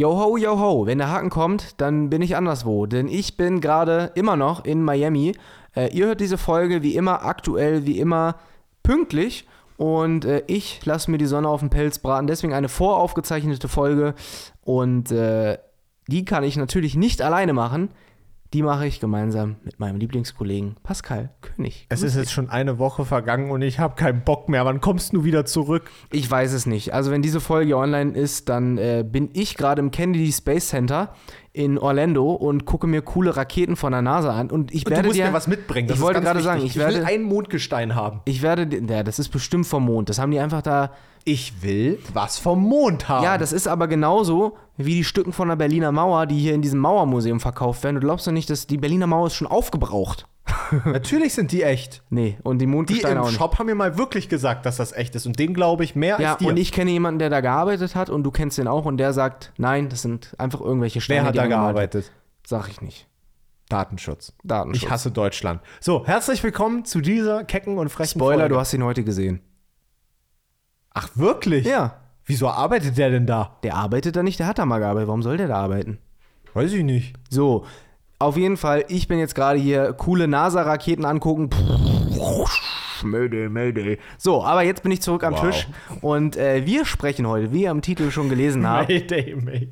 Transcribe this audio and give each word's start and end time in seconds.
Yo 0.00 0.16
ho, 0.18 0.38
yo 0.38 0.58
ho, 0.58 0.86
wenn 0.86 0.96
der 0.96 1.10
Haken 1.10 1.28
kommt, 1.28 1.78
dann 1.78 2.08
bin 2.08 2.22
ich 2.22 2.34
anderswo, 2.34 2.86
denn 2.86 3.06
ich 3.06 3.36
bin 3.36 3.60
gerade 3.60 4.12
immer 4.14 4.34
noch 4.34 4.64
in 4.64 4.82
Miami. 4.82 5.36
Äh, 5.76 5.94
ihr 5.94 6.06
hört 6.06 6.20
diese 6.20 6.38
Folge 6.38 6.82
wie 6.82 6.96
immer 6.96 7.26
aktuell, 7.26 7.84
wie 7.84 7.98
immer 7.98 8.36
pünktlich. 8.82 9.46
Und 9.76 10.24
äh, 10.24 10.42
ich 10.46 10.86
lasse 10.86 11.10
mir 11.10 11.18
die 11.18 11.26
Sonne 11.26 11.50
auf 11.50 11.60
den 11.60 11.68
Pelz 11.68 11.98
braten, 11.98 12.26
deswegen 12.26 12.54
eine 12.54 12.70
voraufgezeichnete 12.70 13.68
Folge. 13.68 14.14
Und 14.62 15.12
äh, 15.12 15.58
die 16.06 16.24
kann 16.24 16.44
ich 16.44 16.56
natürlich 16.56 16.96
nicht 16.96 17.20
alleine 17.20 17.52
machen. 17.52 17.90
Die 18.52 18.62
mache 18.64 18.84
ich 18.84 18.98
gemeinsam 18.98 19.56
mit 19.62 19.78
meinem 19.78 19.96
Lieblingskollegen 20.00 20.74
Pascal 20.82 21.30
König. 21.40 21.86
Es 21.88 22.02
ist 22.02 22.16
jetzt 22.16 22.32
schon 22.32 22.50
eine 22.50 22.80
Woche 22.80 23.04
vergangen 23.04 23.52
und 23.52 23.62
ich 23.62 23.78
habe 23.78 23.94
keinen 23.94 24.24
Bock 24.24 24.48
mehr. 24.48 24.64
Wann 24.64 24.80
kommst 24.80 25.12
du 25.12 25.22
wieder 25.22 25.44
zurück? 25.44 25.88
Ich 26.10 26.28
weiß 26.28 26.52
es 26.52 26.66
nicht. 26.66 26.92
Also 26.92 27.12
wenn 27.12 27.22
diese 27.22 27.38
Folge 27.40 27.76
online 27.76 28.12
ist, 28.12 28.48
dann 28.48 28.76
äh, 28.76 29.04
bin 29.08 29.30
ich 29.34 29.56
gerade 29.56 29.80
im 29.80 29.92
Kennedy 29.92 30.32
Space 30.32 30.66
Center 30.70 31.14
in 31.52 31.78
Orlando 31.78 32.32
und 32.32 32.64
gucke 32.64 32.88
mir 32.88 33.02
coole 33.02 33.36
Raketen 33.36 33.76
von 33.76 33.92
der 33.92 34.02
NASA 34.02 34.32
an. 34.32 34.50
Und 34.50 34.74
ich 34.74 34.84
Und 34.84 34.90
werde 34.90 35.02
du 35.02 35.08
musst 35.10 35.18
dir, 35.20 35.26
mir 35.26 35.32
was 35.32 35.46
mitbringen. 35.46 35.88
ich 35.88 35.94
ist 35.94 36.00
wollte 36.00 36.20
gerade 36.20 36.40
wichtig. 36.40 36.44
sagen, 36.44 36.60
ich 36.62 36.66
ich 36.70 36.76
will 36.76 36.94
werde, 36.94 37.06
ein 37.06 37.22
Mondgestein 37.22 37.94
haben. 37.94 38.20
ich 38.24 38.42
werde, 38.42 38.68
ja, 38.88 39.04
das 39.04 39.20
ist 39.20 39.28
bestimmt 39.28 39.66
vom 39.68 39.84
Mond. 39.84 40.08
Das 40.08 40.18
haben 40.18 40.32
die 40.32 40.40
einfach 40.40 40.62
da. 40.62 40.90
Ich 41.24 41.62
will 41.62 41.98
was 42.14 42.38
vom 42.38 42.60
Mond 42.62 43.08
haben. 43.08 43.24
Ja, 43.24 43.36
das 43.38 43.52
ist 43.52 43.68
aber 43.68 43.88
genauso 43.88 44.56
wie 44.76 44.94
die 44.94 45.04
Stücken 45.04 45.32
von 45.32 45.48
der 45.48 45.56
Berliner 45.56 45.92
Mauer, 45.92 46.26
die 46.26 46.38
hier 46.38 46.54
in 46.54 46.62
diesem 46.62 46.80
Mauermuseum 46.80 47.40
verkauft 47.40 47.82
werden. 47.84 47.96
Du 47.96 48.00
glaubst 48.00 48.26
doch 48.26 48.32
nicht, 48.32 48.48
dass 48.50 48.66
die 48.66 48.78
Berliner 48.78 49.06
Mauer 49.06 49.26
ist 49.26 49.34
schon 49.34 49.46
aufgebraucht. 49.46 50.26
Natürlich 50.84 51.34
sind 51.34 51.52
die 51.52 51.62
echt. 51.62 52.02
Nee, 52.10 52.38
und 52.42 52.58
die 52.58 52.64
Die 52.64 52.66
Mondgesteine 52.66 53.16
im 53.16 53.20
auch 53.20 53.26
nicht. 53.26 53.36
Shop 53.38 53.58
haben 53.58 53.66
mir 53.66 53.74
mal 53.74 53.98
wirklich 53.98 54.28
gesagt, 54.28 54.64
dass 54.66 54.78
das 54.78 54.92
echt 54.92 55.14
ist. 55.14 55.26
Und 55.26 55.38
den 55.38 55.52
glaube 55.54 55.84
ich 55.84 55.94
mehr 55.94 56.18
Ja, 56.20 56.30
als 56.32 56.38
dir. 56.38 56.48
und 56.48 56.56
ich 56.56 56.72
kenne 56.72 56.90
jemanden, 56.90 57.18
der 57.18 57.30
da 57.30 57.40
gearbeitet 57.40 57.94
hat 57.94 58.08
und 58.10 58.24
du 58.24 58.30
kennst 58.30 58.58
den 58.58 58.66
auch 58.66 58.86
und 58.86 58.96
der 58.96 59.12
sagt, 59.12 59.52
nein, 59.58 59.88
das 59.90 60.02
sind 60.02 60.34
einfach 60.38 60.60
irgendwelche 60.60 61.00
Steine. 61.00 61.20
Wer 61.20 61.26
hat 61.26 61.34
die 61.34 61.38
da 61.38 61.42
angemalt 61.44 61.76
werden. 61.76 61.90
gearbeitet? 61.90 62.12
Sag 62.46 62.68
ich 62.68 62.80
nicht. 62.80 63.06
Datenschutz. 63.68 64.32
Datenschutz. 64.42 64.82
Ich 64.82 64.90
hasse 64.90 65.10
Deutschland. 65.12 65.60
So, 65.80 66.04
herzlich 66.06 66.42
willkommen 66.42 66.84
zu 66.84 67.00
dieser 67.00 67.44
kecken 67.44 67.78
und 67.78 67.88
frechen 67.90 68.18
Spoiler, 68.18 68.40
Folge. 68.40 68.54
du 68.54 68.58
hast 68.60 68.72
ihn 68.74 68.82
heute 68.82 69.04
gesehen. 69.04 69.40
Ach, 70.94 71.08
wirklich? 71.14 71.66
Ja. 71.66 71.96
Wieso 72.26 72.48
arbeitet 72.48 72.96
der 72.98 73.10
denn 73.10 73.26
da? 73.26 73.56
Der 73.62 73.74
arbeitet 73.74 74.16
da 74.16 74.22
nicht, 74.22 74.38
der 74.38 74.46
hat 74.46 74.58
da 74.58 74.66
mal 74.66 74.78
gearbeitet. 74.78 75.08
Warum 75.08 75.22
soll 75.22 75.36
der 75.36 75.48
da 75.48 75.56
arbeiten? 75.56 75.98
Weiß 76.54 76.72
ich 76.72 76.84
nicht. 76.84 77.14
So, 77.28 77.64
auf 78.18 78.36
jeden 78.36 78.56
Fall, 78.56 78.84
ich 78.88 79.08
bin 79.08 79.18
jetzt 79.18 79.34
gerade 79.34 79.58
hier 79.58 79.92
coole 79.94 80.28
NASA-Raketen 80.28 81.04
angucken. 81.04 81.50
Mayday, 83.02 83.48
Mayday. 83.48 83.98
So, 84.18 84.44
aber 84.44 84.62
jetzt 84.62 84.82
bin 84.82 84.92
ich 84.92 85.00
zurück 85.00 85.24
am 85.24 85.32
Wow. 85.32 85.40
Tisch 85.40 85.66
und 86.02 86.36
äh, 86.36 86.66
wir 86.66 86.84
sprechen 86.84 87.26
heute, 87.26 87.50
wie 87.52 87.62
ihr 87.62 87.70
am 87.70 87.80
Titel 87.82 88.10
schon 88.10 88.28
gelesen 88.28 88.68
habt. 88.68 88.88
Mayday, 88.90 89.34
Mayday. 89.36 89.70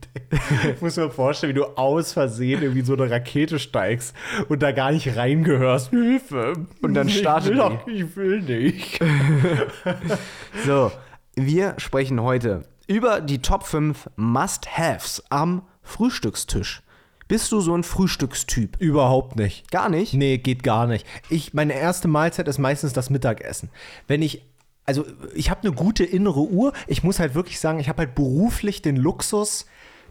Ich 0.75 0.81
muss 0.81 0.97
mir 0.97 1.11
vorstellen, 1.11 1.51
wie 1.55 1.59
du 1.59 1.65
aus 1.77 2.13
Versehen 2.15 2.63
irgendwie 2.63 2.83
so 2.83 2.95
eine 2.95 3.11
Rakete 3.11 3.59
steigst 3.59 4.15
und 4.49 4.63
da 4.63 4.73
gar 4.73 4.93
nicht 4.93 5.15
reingehörst. 5.17 5.91
Hilfe. 5.91 6.55
Und 6.81 6.95
dann 6.95 7.09
startet 7.11 7.53
ich 7.53 7.59
will, 7.59 7.61
die. 7.61 7.77
doch, 7.77 7.87
ich 7.87 8.17
will 8.17 8.41
nicht. 8.43 9.01
So, 10.67 10.91
wir 11.47 11.75
sprechen 11.79 12.21
heute 12.21 12.65
über 12.89 13.21
die 13.21 13.41
Top 13.41 13.65
5 13.65 14.11
Must-Haves 14.17 15.23
am 15.29 15.63
Frühstückstisch. 15.83 16.83
Bist 17.29 17.53
du 17.53 17.61
so 17.61 17.77
ein 17.77 17.85
Frühstückstyp? 17.85 18.77
Überhaupt 18.81 19.37
nicht. 19.37 19.71
Gar 19.71 19.89
nicht? 19.89 20.15
Nee, 20.15 20.39
geht 20.39 20.63
gar 20.63 20.87
nicht. 20.87 21.07
Ich, 21.29 21.55
meine 21.55 21.75
erste 21.75 22.09
Mahlzeit 22.09 22.49
ist 22.49 22.59
meistens 22.59 22.93
das 22.93 23.11
Mittagessen. 23.11 23.71
Wenn 24.09 24.23
ich, 24.23 24.47
also 24.85 25.05
ich 25.35 25.51
habe 25.51 25.63
eine 25.63 25.73
gute 25.73 26.05
innere 26.05 26.41
Uhr. 26.41 26.73
Ich 26.87 27.05
muss 27.05 27.21
halt 27.21 27.35
wirklich 27.35 27.61
sagen, 27.61 27.79
ich 27.79 27.89
habe 27.89 27.99
halt 27.99 28.15
beruflich 28.15 28.83
den 28.83 28.97
Luxus, 28.97 29.67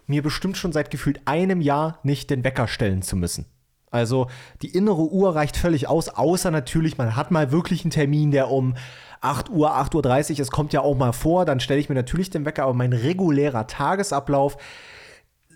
mir 0.05 0.23
bestimmt 0.23 0.55
schon 0.55 0.71
seit 0.71 0.91
gefühlt 0.91 1.19
einem 1.25 1.59
Jahr 1.59 1.99
nicht 2.03 2.29
den 2.29 2.43
Wecker 2.43 2.67
stellen 2.67 3.01
zu 3.01 3.17
müssen. 3.17 3.45
Also 3.89 4.27
die 4.61 4.75
innere 4.75 5.09
Uhr 5.11 5.35
reicht 5.35 5.57
völlig 5.57 5.87
aus, 5.87 6.09
außer 6.09 6.51
natürlich, 6.51 6.97
man 6.97 7.15
hat 7.15 7.31
mal 7.31 7.51
wirklich 7.51 7.83
einen 7.83 7.91
Termin, 7.91 8.31
der 8.31 8.51
um 8.51 8.75
8 9.21 9.49
Uhr, 9.49 9.71
8.30 9.71 10.33
Uhr, 10.33 10.39
es 10.39 10.51
kommt 10.51 10.73
ja 10.73 10.81
auch 10.81 10.95
mal 10.95 11.13
vor, 11.13 11.45
dann 11.45 11.59
stelle 11.59 11.79
ich 11.79 11.89
mir 11.89 11.95
natürlich 11.95 12.29
den 12.29 12.45
Wecker, 12.45 12.63
aber 12.63 12.73
mein 12.73 12.93
regulärer 12.93 13.65
Tagesablauf 13.67 14.57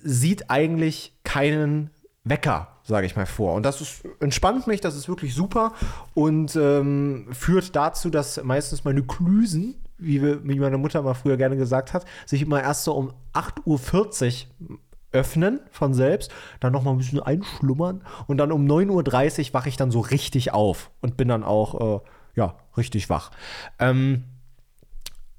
sieht 0.04 0.50
eigentlich 0.50 1.14
keinen 1.24 1.92
Wecker, 2.24 2.70
sage 2.84 3.06
ich 3.06 3.16
mal 3.16 3.26
vor. 3.26 3.54
Und 3.54 3.64
das 3.64 3.82
ist, 3.82 4.04
entspannt 4.20 4.68
mich, 4.68 4.82
das 4.82 4.96
ist 4.96 5.08
wirklich 5.08 5.36
super 5.36 5.74
und 6.14 6.56
ähm, 6.56 7.28
führt 7.32 7.76
dazu, 7.76 8.10
dass 8.10 8.42
meistens 8.44 8.84
meine 8.84 9.04
Klüsen, 9.04 9.76
wie, 9.98 10.22
wie 10.22 10.60
meine 10.60 10.78
Mutter 10.78 11.02
mal 11.02 11.14
früher 11.14 11.38
gerne 11.38 11.58
gesagt 11.58 11.94
hat, 11.94 12.06
sich 12.26 12.42
immer 12.42 12.62
erst 12.62 12.86
so 12.86 12.94
um 12.94 13.14
8.40 13.34 14.46
Uhr 14.70 14.80
öffnen 15.12 15.60
von 15.72 15.94
selbst, 15.94 16.32
dann 16.60 16.74
noch 16.74 16.84
mal 16.84 16.92
ein 16.92 16.98
bisschen 16.98 17.20
einschlummern 17.20 18.02
und 18.28 18.38
dann 18.38 18.52
um 18.52 18.66
9.30 18.66 19.50
Uhr 19.50 19.54
wache 19.54 19.70
ich 19.70 19.78
dann 19.78 19.92
so 19.92 20.00
richtig 20.00 20.54
auf 20.54 20.92
und 21.02 21.18
bin 21.18 21.28
dann 21.28 21.44
auch, 21.44 22.00
äh, 22.00 22.00
ja, 22.36 22.56
richtig 22.78 23.10
wach. 23.10 23.32
Ähm, 23.80 24.24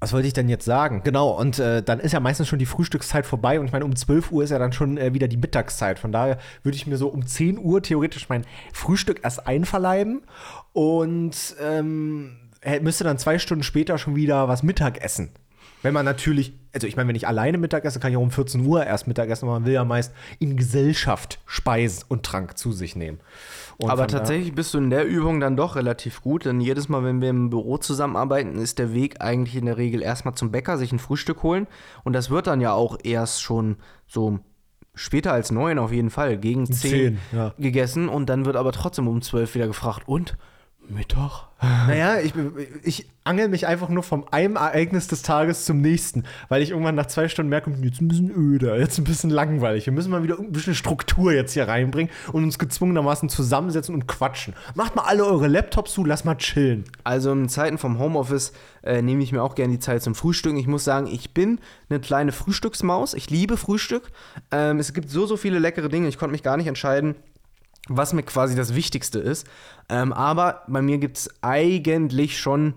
was 0.03 0.11
wollte 0.11 0.27
ich 0.27 0.33
denn 0.33 0.49
jetzt 0.49 0.65
sagen? 0.65 1.01
Genau, 1.05 1.29
und 1.29 1.59
äh, 1.59 1.81
dann 1.81 2.01
ist 2.01 2.11
ja 2.11 2.19
meistens 2.19 2.49
schon 2.49 2.59
die 2.59 2.65
Frühstückszeit 2.65 3.25
vorbei 3.25 3.57
und 3.57 3.67
ich 3.67 3.71
meine, 3.71 3.85
um 3.85 3.95
12 3.95 4.33
Uhr 4.33 4.43
ist 4.43 4.49
ja 4.49 4.59
dann 4.59 4.73
schon 4.73 4.97
äh, 4.97 5.13
wieder 5.13 5.29
die 5.29 5.37
Mittagszeit. 5.37 5.97
Von 5.97 6.11
daher 6.11 6.39
würde 6.61 6.75
ich 6.75 6.85
mir 6.85 6.97
so 6.97 7.07
um 7.07 7.25
10 7.25 7.57
Uhr 7.57 7.81
theoretisch 7.81 8.27
mein 8.27 8.45
Frühstück 8.73 9.21
erst 9.23 9.47
einverleiben 9.47 10.23
und 10.73 11.55
ähm, 11.61 12.35
müsste 12.81 13.05
dann 13.05 13.17
zwei 13.17 13.39
Stunden 13.39 13.63
später 13.63 13.97
schon 13.97 14.17
wieder 14.17 14.49
was 14.49 14.61
Mittagessen. 14.61 15.31
Wenn 15.83 15.93
man 15.93 16.05
natürlich, 16.05 16.53
also 16.73 16.87
ich 16.87 16.95
meine, 16.95 17.09
wenn 17.09 17.15
ich 17.15 17.27
alleine 17.27 17.57
Mittag 17.57 17.85
esse, 17.85 17.99
kann 17.99 18.11
ich 18.11 18.17
auch 18.17 18.21
um 18.21 18.31
14 18.31 18.65
Uhr 18.65 18.85
erst 18.85 19.05
Mittag 19.05 19.29
essen, 19.29 19.45
aber 19.45 19.59
man 19.59 19.65
will 19.65 19.73
ja 19.73 19.83
meist 19.83 20.13
in 20.39 20.57
Gesellschaft 20.57 21.39
Speis 21.45 22.03
und 22.07 22.23
Trank 22.23 22.57
zu 22.57 22.71
sich 22.71 22.95
nehmen. 22.95 23.19
Und 23.77 23.89
Aber 23.89 24.07
tatsächlich 24.07 24.55
bist 24.55 24.73
du 24.73 24.77
in 24.77 24.89
der 24.89 25.05
Übung 25.05 25.39
dann 25.39 25.57
doch 25.57 25.75
relativ 25.75 26.21
gut, 26.21 26.45
denn 26.45 26.61
jedes 26.61 26.89
Mal, 26.89 27.03
wenn 27.03 27.21
wir 27.21 27.29
im 27.29 27.49
Büro 27.49 27.77
zusammenarbeiten, 27.77 28.57
ist 28.57 28.79
der 28.79 28.93
Weg 28.93 29.21
eigentlich 29.21 29.55
in 29.55 29.65
der 29.65 29.77
Regel 29.77 30.01
erstmal 30.01 30.35
zum 30.35 30.51
Bäcker, 30.51 30.77
sich 30.77 30.91
ein 30.91 30.99
Frühstück 30.99 31.43
holen. 31.43 31.67
Und 32.03 32.13
das 32.13 32.29
wird 32.29 32.47
dann 32.47 32.61
ja 32.61 32.71
auch 32.71 32.97
erst 33.03 33.41
schon 33.41 33.75
so 34.07 34.39
später 34.95 35.33
als 35.33 35.51
neun 35.51 35.79
auf 35.79 35.91
jeden 35.91 36.11
Fall, 36.11 36.37
gegen 36.37 36.65
zehn, 36.65 36.91
zehn, 36.91 37.19
ja. 37.33 37.53
gegessen. 37.57 38.07
Und 38.07 38.29
dann 38.29 38.45
wird 38.45 38.55
aber 38.55 38.71
trotzdem 38.71 39.07
um 39.07 39.21
zwölf 39.21 39.53
wieder 39.55 39.67
gefragt, 39.67 40.03
und? 40.07 40.37
Mittag? 40.89 41.47
Naja, 41.87 42.19
ich, 42.19 42.33
ich 42.83 43.09
angel 43.23 43.47
mich 43.47 43.67
einfach 43.67 43.87
nur 43.87 44.03
vom 44.03 44.25
einem 44.31 44.57
Ereignis 44.57 45.07
des 45.07 45.21
Tages 45.21 45.63
zum 45.63 45.79
nächsten, 45.79 46.23
weil 46.49 46.61
ich 46.61 46.71
irgendwann 46.71 46.95
nach 46.95 47.05
zwei 47.05 47.29
Stunden 47.29 47.49
merke, 47.49 47.71
jetzt 47.81 48.01
ein 48.01 48.09
bisschen 48.09 48.31
öder, 48.31 48.77
jetzt 48.77 48.97
ein 48.97 49.05
bisschen 49.05 49.29
langweilig. 49.29 49.85
Wir 49.85 49.93
müssen 49.93 50.11
mal 50.11 50.23
wieder 50.23 50.37
ein 50.37 50.51
bisschen 50.51 50.75
Struktur 50.75 51.31
jetzt 51.31 51.53
hier 51.53 51.67
reinbringen 51.67 52.11
und 52.33 52.43
uns 52.43 52.59
gezwungenermaßen 52.59 53.29
zusammensetzen 53.29 53.95
und 53.95 54.07
quatschen. 54.07 54.53
Macht 54.75 54.95
mal 54.95 55.03
alle 55.03 55.25
eure 55.25 55.47
Laptops 55.47 55.93
zu, 55.93 56.03
lass 56.03 56.25
mal 56.25 56.35
chillen. 56.35 56.83
Also 57.03 57.31
in 57.31 57.47
Zeiten 57.47 57.77
vom 57.77 57.97
Homeoffice 57.97 58.51
äh, 58.83 59.01
nehme 59.01 59.23
ich 59.23 59.31
mir 59.31 59.41
auch 59.41 59.55
gerne 59.55 59.73
die 59.73 59.79
Zeit 59.79 60.03
zum 60.03 60.15
Frühstücken. 60.15 60.57
Ich 60.57 60.67
muss 60.67 60.83
sagen, 60.83 61.07
ich 61.07 61.33
bin 61.33 61.59
eine 61.89 62.01
kleine 62.01 62.33
Frühstücksmaus. 62.33 63.13
Ich 63.13 63.29
liebe 63.29 63.55
Frühstück. 63.55 64.11
Ähm, 64.51 64.79
es 64.79 64.93
gibt 64.93 65.09
so, 65.09 65.25
so 65.25 65.37
viele 65.37 65.59
leckere 65.59 65.87
Dinge. 65.87 66.09
Ich 66.09 66.17
konnte 66.17 66.33
mich 66.33 66.43
gar 66.43 66.57
nicht 66.57 66.67
entscheiden, 66.67 67.15
was 67.89 68.13
mir 68.13 68.23
quasi 68.23 68.55
das 68.55 68.75
Wichtigste 68.75 69.19
ist. 69.19 69.47
Ähm, 69.89 70.13
aber 70.13 70.63
bei 70.67 70.81
mir 70.81 70.97
gibt 70.97 71.17
es 71.17 71.29
eigentlich 71.41 72.39
schon 72.39 72.75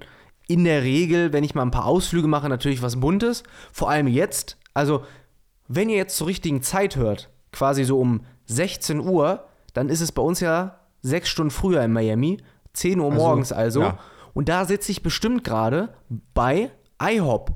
in 0.49 0.65
der 0.65 0.83
Regel, 0.83 1.33
wenn 1.33 1.44
ich 1.44 1.55
mal 1.55 1.62
ein 1.62 1.71
paar 1.71 1.87
Ausflüge 1.87 2.28
mache, 2.28 2.49
natürlich 2.49 2.83
was 2.83 3.00
Buntes. 3.00 3.43
Vor 3.72 3.91
allem 3.91 4.06
jetzt. 4.06 4.56
Also, 4.75 5.05
wenn 5.69 5.89
ihr 5.89 5.97
jetzt 5.97 6.16
zur 6.16 6.27
richtigen 6.27 6.62
Zeit 6.62 6.97
hört, 6.97 7.31
quasi 7.53 7.84
so 7.84 7.99
um 8.00 8.25
16 8.47 9.00
Uhr, 9.00 9.45
dann 9.75 9.89
ist 9.89 10.00
es 10.00 10.12
bei 10.12 10.22
uns 10.22 10.41
ja 10.41 10.81
sechs 11.03 11.28
Stunden 11.28 11.50
früher 11.50 11.83
in 11.83 11.93
Miami, 11.93 12.39
10 12.75 13.00
Uhr 13.00 13.11
morgens 13.11 13.53
also. 13.53 13.81
ja. 13.81 13.99
Und 14.34 14.49
da 14.49 14.66
sitze 14.66 14.93
ich 14.93 15.03
bestimmt 15.03 15.45
gerade 15.45 15.95
bei 16.34 16.71
IHOP. 17.03 17.53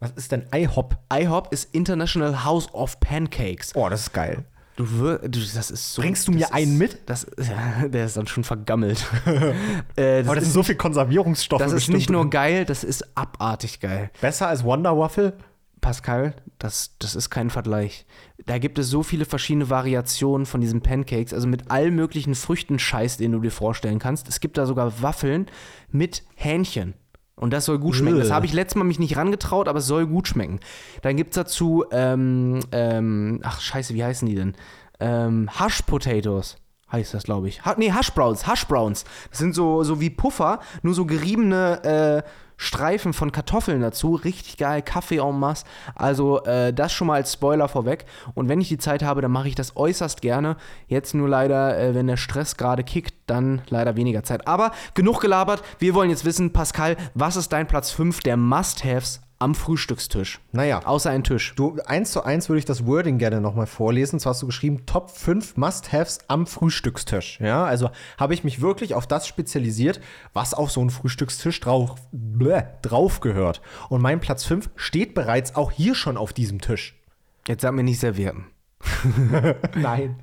Was 0.00 0.10
ist 0.12 0.32
denn 0.32 0.46
IHOP? 0.52 0.96
IHOP 1.12 1.52
ist 1.52 1.72
International 1.72 2.44
House 2.44 2.72
of 2.74 2.98
Pancakes. 2.98 3.74
Oh, 3.74 3.88
das 3.88 4.02
ist 4.02 4.12
geil. 4.12 4.44
Du, 4.76 4.84
du 4.84 5.28
das 5.28 5.70
ist 5.70 5.94
so. 5.94 6.02
Bringst 6.02 6.26
du 6.26 6.32
mir 6.32 6.46
ist, 6.46 6.52
einen 6.52 6.76
mit? 6.76 6.98
Das, 7.06 7.26
ja, 7.38 7.86
der 7.86 8.06
ist 8.06 8.16
dann 8.16 8.26
schon 8.26 8.44
vergammelt. 8.44 9.06
äh, 9.96 10.18
das 10.18 10.26
Aber 10.26 10.34
das 10.34 10.44
ist, 10.44 10.52
so 10.52 10.62
viel 10.62 10.74
Konservierungsstoffe. 10.74 11.60
das 11.60 11.72
ist 11.72 11.88
nicht 11.88 12.10
nur 12.10 12.28
geil, 12.28 12.64
das 12.64 12.82
ist 12.82 13.16
abartig 13.16 13.80
geil. 13.80 14.10
besser 14.20 14.48
als 14.48 14.64
Wonder 14.64 14.98
Waffle. 14.98 15.34
Pascal, 15.80 16.34
das, 16.58 16.96
das 16.98 17.14
ist 17.14 17.28
kein 17.28 17.50
Vergleich. 17.50 18.06
Da 18.46 18.56
gibt 18.56 18.78
es 18.78 18.88
so 18.88 19.02
viele 19.02 19.26
verschiedene 19.26 19.68
Variationen 19.68 20.46
von 20.46 20.62
diesen 20.62 20.80
Pancakes, 20.80 21.34
also 21.34 21.46
mit 21.46 21.70
allen 21.70 21.94
möglichen 21.94 22.34
Früchtenscheiß, 22.34 23.18
den 23.18 23.32
du 23.32 23.40
dir 23.40 23.50
vorstellen 23.50 23.98
kannst. 23.98 24.26
Es 24.26 24.40
gibt 24.40 24.56
da 24.56 24.64
sogar 24.64 25.02
Waffeln 25.02 25.44
mit 25.90 26.22
Hähnchen. 26.36 26.94
Und 27.36 27.52
das 27.52 27.64
soll 27.64 27.78
gut 27.78 27.96
schmecken. 27.96 28.18
Das 28.18 28.30
habe 28.30 28.46
ich 28.46 28.52
letztes 28.52 28.76
Mal 28.76 28.84
mich 28.84 29.00
nicht 29.00 29.16
rangetraut, 29.16 29.66
aber 29.68 29.80
es 29.80 29.86
soll 29.86 30.06
gut 30.06 30.28
schmecken. 30.28 30.60
Dann 31.02 31.16
gibt 31.16 31.30
es 31.30 31.34
dazu, 31.34 31.84
ähm, 31.90 32.60
ähm, 32.70 33.40
ach 33.42 33.60
scheiße, 33.60 33.94
wie 33.94 34.04
heißen 34.04 34.28
die 34.28 34.36
denn? 34.36 34.54
Ähm, 35.00 35.50
Hush 35.58 35.82
Potatoes 35.82 36.56
heißt 36.94 37.14
das, 37.14 37.24
glaube 37.24 37.48
ich. 37.48 37.64
Ha 37.64 37.74
nee, 37.76 37.92
Hash 37.92 38.12
Browns, 38.12 38.46
Hash 38.46 38.66
Browns. 38.66 39.04
Das 39.30 39.38
sind 39.38 39.54
so, 39.54 39.82
so 39.82 40.00
wie 40.00 40.10
Puffer, 40.10 40.60
nur 40.82 40.94
so 40.94 41.04
geriebene, 41.04 41.84
äh, 42.24 42.28
Streifen 42.56 43.12
von 43.12 43.32
Kartoffeln 43.32 43.80
dazu. 43.80 44.14
Richtig 44.14 44.56
geil, 44.56 44.82
Kaffee 44.82 45.18
en 45.18 45.38
masse. 45.38 45.64
Also 45.94 46.42
äh, 46.44 46.72
das 46.72 46.92
schon 46.92 47.08
mal 47.08 47.14
als 47.14 47.32
Spoiler 47.32 47.68
vorweg. 47.68 48.06
Und 48.34 48.48
wenn 48.48 48.60
ich 48.60 48.68
die 48.68 48.78
Zeit 48.78 49.02
habe, 49.02 49.20
dann 49.20 49.32
mache 49.32 49.48
ich 49.48 49.54
das 49.54 49.76
äußerst 49.76 50.20
gerne. 50.22 50.56
Jetzt 50.86 51.14
nur 51.14 51.28
leider, 51.28 51.78
äh, 51.78 51.94
wenn 51.94 52.06
der 52.06 52.16
Stress 52.16 52.56
gerade 52.56 52.84
kickt, 52.84 53.14
dann 53.26 53.62
leider 53.68 53.96
weniger 53.96 54.22
Zeit. 54.22 54.46
Aber 54.46 54.72
genug 54.94 55.20
gelabert. 55.20 55.62
Wir 55.78 55.94
wollen 55.94 56.10
jetzt 56.10 56.24
wissen, 56.24 56.52
Pascal, 56.52 56.96
was 57.14 57.36
ist 57.36 57.52
dein 57.52 57.66
Platz 57.66 57.90
5 57.90 58.20
der 58.20 58.36
Must-Haves 58.36 59.23
am 59.44 59.54
Frühstückstisch? 59.54 60.40
Naja. 60.52 60.80
Außer 60.86 61.10
ein 61.10 61.22
Tisch. 61.22 61.54
Du, 61.54 61.76
eins 61.84 62.12
zu 62.12 62.24
eins 62.24 62.48
würde 62.48 62.60
ich 62.60 62.64
das 62.64 62.86
Wording 62.86 63.18
gerne 63.18 63.42
nochmal 63.42 63.66
vorlesen. 63.66 64.18
Zwar 64.18 64.30
hast 64.30 64.40
du 64.40 64.46
geschrieben, 64.46 64.86
Top 64.86 65.10
5 65.10 65.58
Must-Haves 65.58 66.20
am 66.28 66.46
Frühstückstisch. 66.46 67.38
Ja, 67.40 67.66
also 67.66 67.90
habe 68.18 68.32
ich 68.32 68.42
mich 68.42 68.62
wirklich 68.62 68.94
auf 68.94 69.06
das 69.06 69.26
spezialisiert, 69.26 70.00
was 70.32 70.54
auf 70.54 70.70
so 70.70 70.80
einen 70.80 70.88
Frühstückstisch 70.88 71.60
drauf, 71.60 71.94
bläh, 72.10 72.62
drauf 72.80 73.20
gehört. 73.20 73.60
Und 73.90 74.00
mein 74.00 74.20
Platz 74.20 74.44
5 74.44 74.70
steht 74.76 75.12
bereits 75.12 75.56
auch 75.56 75.70
hier 75.70 75.94
schon 75.94 76.16
auf 76.16 76.32
diesem 76.32 76.62
Tisch. 76.62 76.98
Jetzt 77.46 77.60
sag 77.60 77.74
mir 77.74 77.82
nicht 77.82 78.00
servieren. 78.00 78.46
Nein. 79.74 80.22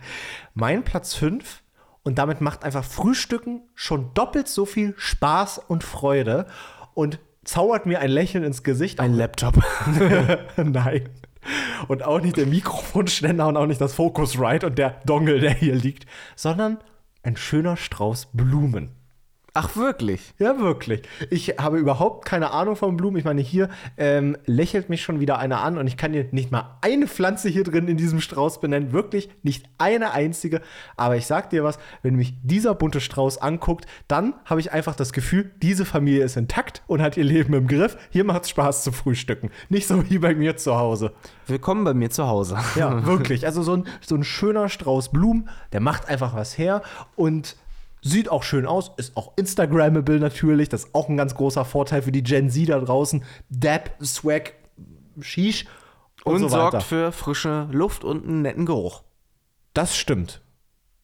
Mein 0.56 0.84
Platz 0.84 1.14
5 1.14 1.62
und 2.02 2.18
damit 2.18 2.42
macht 2.42 2.64
einfach 2.64 2.84
Frühstücken 2.84 3.70
schon 3.76 4.16
doppelt 4.16 4.48
so 4.48 4.66
viel 4.66 4.96
Spaß 4.98 5.60
und 5.60 5.84
Freude 5.84 6.48
und 6.96 7.20
zaubert 7.52 7.86
mir 7.86 8.00
ein 8.00 8.10
Lächeln 8.10 8.44
ins 8.44 8.64
Gesicht. 8.64 9.00
Ein 9.00 9.14
Laptop. 9.14 9.56
Nein. 10.58 11.10
Und 11.88 12.04
auch 12.04 12.22
nicht 12.22 12.38
der 12.38 12.46
Mikrofonständer 12.46 13.48
und 13.48 13.58
auch 13.58 13.66
nicht 13.66 13.82
das 13.82 13.94
Focusrite 13.94 14.68
und 14.68 14.78
der 14.78 15.02
Dongle, 15.06 15.40
der 15.40 15.54
hier 15.54 15.76
liegt, 15.76 16.06
sondern 16.36 16.78
ein 17.24 17.36
schöner 17.36 17.76
Strauß 17.76 18.30
Blumen. 18.34 18.92
Ach, 19.54 19.76
wirklich? 19.76 20.34
Ja, 20.40 20.60
wirklich. 20.60 21.02
Ich 21.30 21.56
habe 21.60 21.78
überhaupt 21.78 22.24
keine 22.24 22.52
Ahnung 22.52 22.78
von 22.78 22.96
Blumen. 22.96 23.18
Ich 23.18 23.26
meine, 23.26 23.42
hier 23.42 23.68
ähm, 23.98 24.38
lächelt 24.46 24.88
mich 24.88 25.02
schon 25.02 25.20
wieder 25.20 25.40
einer 25.40 25.62
an 25.62 25.78
und 25.78 25.88
ich 25.88 25.98
kann 25.98 26.14
dir 26.14 26.26
nicht 26.32 26.52
mal 26.52 26.78
eine 26.80 27.06
Pflanze 27.06 27.50
hier 27.50 27.66
drin 27.66 27.90
in 27.90 27.98
diesem 27.98 28.22
Strauß 28.22 28.62
benennen. 28.62 28.94
Wirklich 28.94 29.30
nicht 29.44 29.66
eine 29.78 30.14
einzige. 30.14 30.62
Aber 30.96 31.18
ich 31.18 31.28
sag 31.28 31.50
dir 31.50 31.66
was, 31.66 31.80
wenn 32.02 32.16
mich 32.16 32.34
dieser 32.44 32.76
bunte 32.76 33.02
Strauß 33.02 33.40
anguckt, 33.40 33.88
dann 34.08 34.36
habe 34.46 34.62
ich 34.62 34.72
einfach 34.72 34.96
das 34.96 35.12
Gefühl, 35.12 35.52
diese 35.62 35.84
Familie 35.84 36.24
ist 36.24 36.38
intakt 36.38 36.82
und 36.88 37.02
hat 37.02 37.18
ihr 37.18 37.26
Leben 37.26 37.54
im 37.54 37.68
Griff. 37.68 37.98
Hier 38.10 38.24
macht 38.24 38.44
es 38.44 38.52
Spaß 38.52 38.86
zu 38.86 38.94
frühstücken. 38.94 39.50
Nicht 39.68 39.86
so 39.86 40.10
wie 40.10 40.20
bei 40.20 40.34
mir 40.34 40.56
zu 40.56 40.78
Hause. 40.78 41.12
Willkommen 41.48 41.84
bei 41.84 41.94
mir 41.94 42.10
zu 42.10 42.26
Hause. 42.26 42.58
Ja, 42.78 43.06
wirklich. 43.06 43.46
Also 43.46 43.64
so 43.64 43.74
ein, 43.74 43.84
so 44.00 44.16
ein 44.16 44.24
schöner 44.24 44.70
Strauß 44.70 45.12
Blumen, 45.12 45.50
der 45.74 45.82
macht 45.82 46.08
einfach 46.08 46.34
was 46.36 46.58
her 46.58 46.84
und 47.18 47.58
sieht 48.02 48.30
auch 48.30 48.44
schön 48.44 48.66
aus, 48.66 48.92
ist 48.98 49.16
auch 49.16 49.34
Instagrammable 49.36 50.20
natürlich. 50.20 50.70
Das 50.70 50.86
ist 50.86 50.96
auch 50.96 51.10
ein 51.10 51.18
ganz 51.18 51.36
großer 51.36 51.66
Vorteil 51.66 52.02
für 52.02 52.12
die 52.12 52.24
Gen 52.24 52.50
Z 52.50 52.70
da 52.70 52.80
draußen. 52.80 53.24
Dab, 53.50 53.92
Swag, 54.04 54.54
Shish 55.20 55.66
und, 56.24 56.36
Und 56.36 56.42
so 56.42 56.50
sorgt 56.50 56.84
für 56.84 57.12
frische 57.12 57.68
Luft 57.72 58.04
und 58.04 58.26
einen 58.26 58.42
netten 58.42 58.66
Geruch. 58.66 59.04
Das 59.74 59.96
stimmt. 59.96 60.42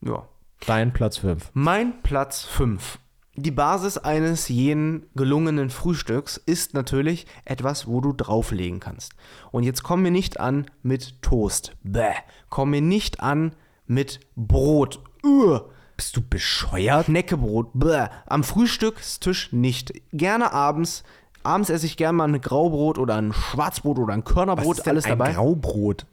Ja. 0.01 0.27
Dein 0.65 0.91
Platz 0.91 1.17
5. 1.17 1.51
Mein 1.53 2.01
Platz 2.01 2.43
5. 2.43 2.99
Die 3.35 3.51
Basis 3.51 3.99
eines 3.99 4.49
jeden 4.49 5.05
gelungenen 5.15 5.69
Frühstücks 5.69 6.37
ist 6.37 6.73
natürlich 6.73 7.27
etwas, 7.45 7.85
wo 7.85 8.01
du 8.01 8.11
drauflegen 8.11 8.79
kannst. 8.79 9.13
Und 9.51 9.61
jetzt 9.63 9.83
komm 9.83 10.01
mir 10.01 10.09
nicht 10.09 10.39
an 10.39 10.65
mit 10.81 11.21
Toast. 11.21 11.77
Bäh. 11.83 12.13
Komm 12.49 12.71
mir 12.71 12.81
nicht 12.81 13.19
an 13.19 13.55
mit 13.85 14.21
Brot. 14.35 14.99
Uah. 15.23 15.69
Bist 15.97 16.15
du 16.15 16.21
bescheuert? 16.21 17.07
Knäckebrot. 17.07 17.71
Bäh. 17.73 18.07
Am 18.27 18.43
Frühstückstisch 18.43 19.51
nicht. 19.51 19.93
Gerne 20.13 20.53
abends. 20.53 21.03
Abends 21.43 21.69
esse 21.69 21.87
ich 21.87 21.97
gerne 21.97 22.17
mal 22.17 22.27
ein 22.27 22.39
Graubrot 22.39 22.99
oder 22.99 23.15
ein 23.15 23.33
Schwarzbrot 23.33 23.97
oder 23.97 24.13
ein 24.13 24.23
Körnerbrot. 24.23 24.87
alles 24.87 25.05
ein 25.05 25.17
dabei. 25.17 25.33
Graubrot? 25.33 26.05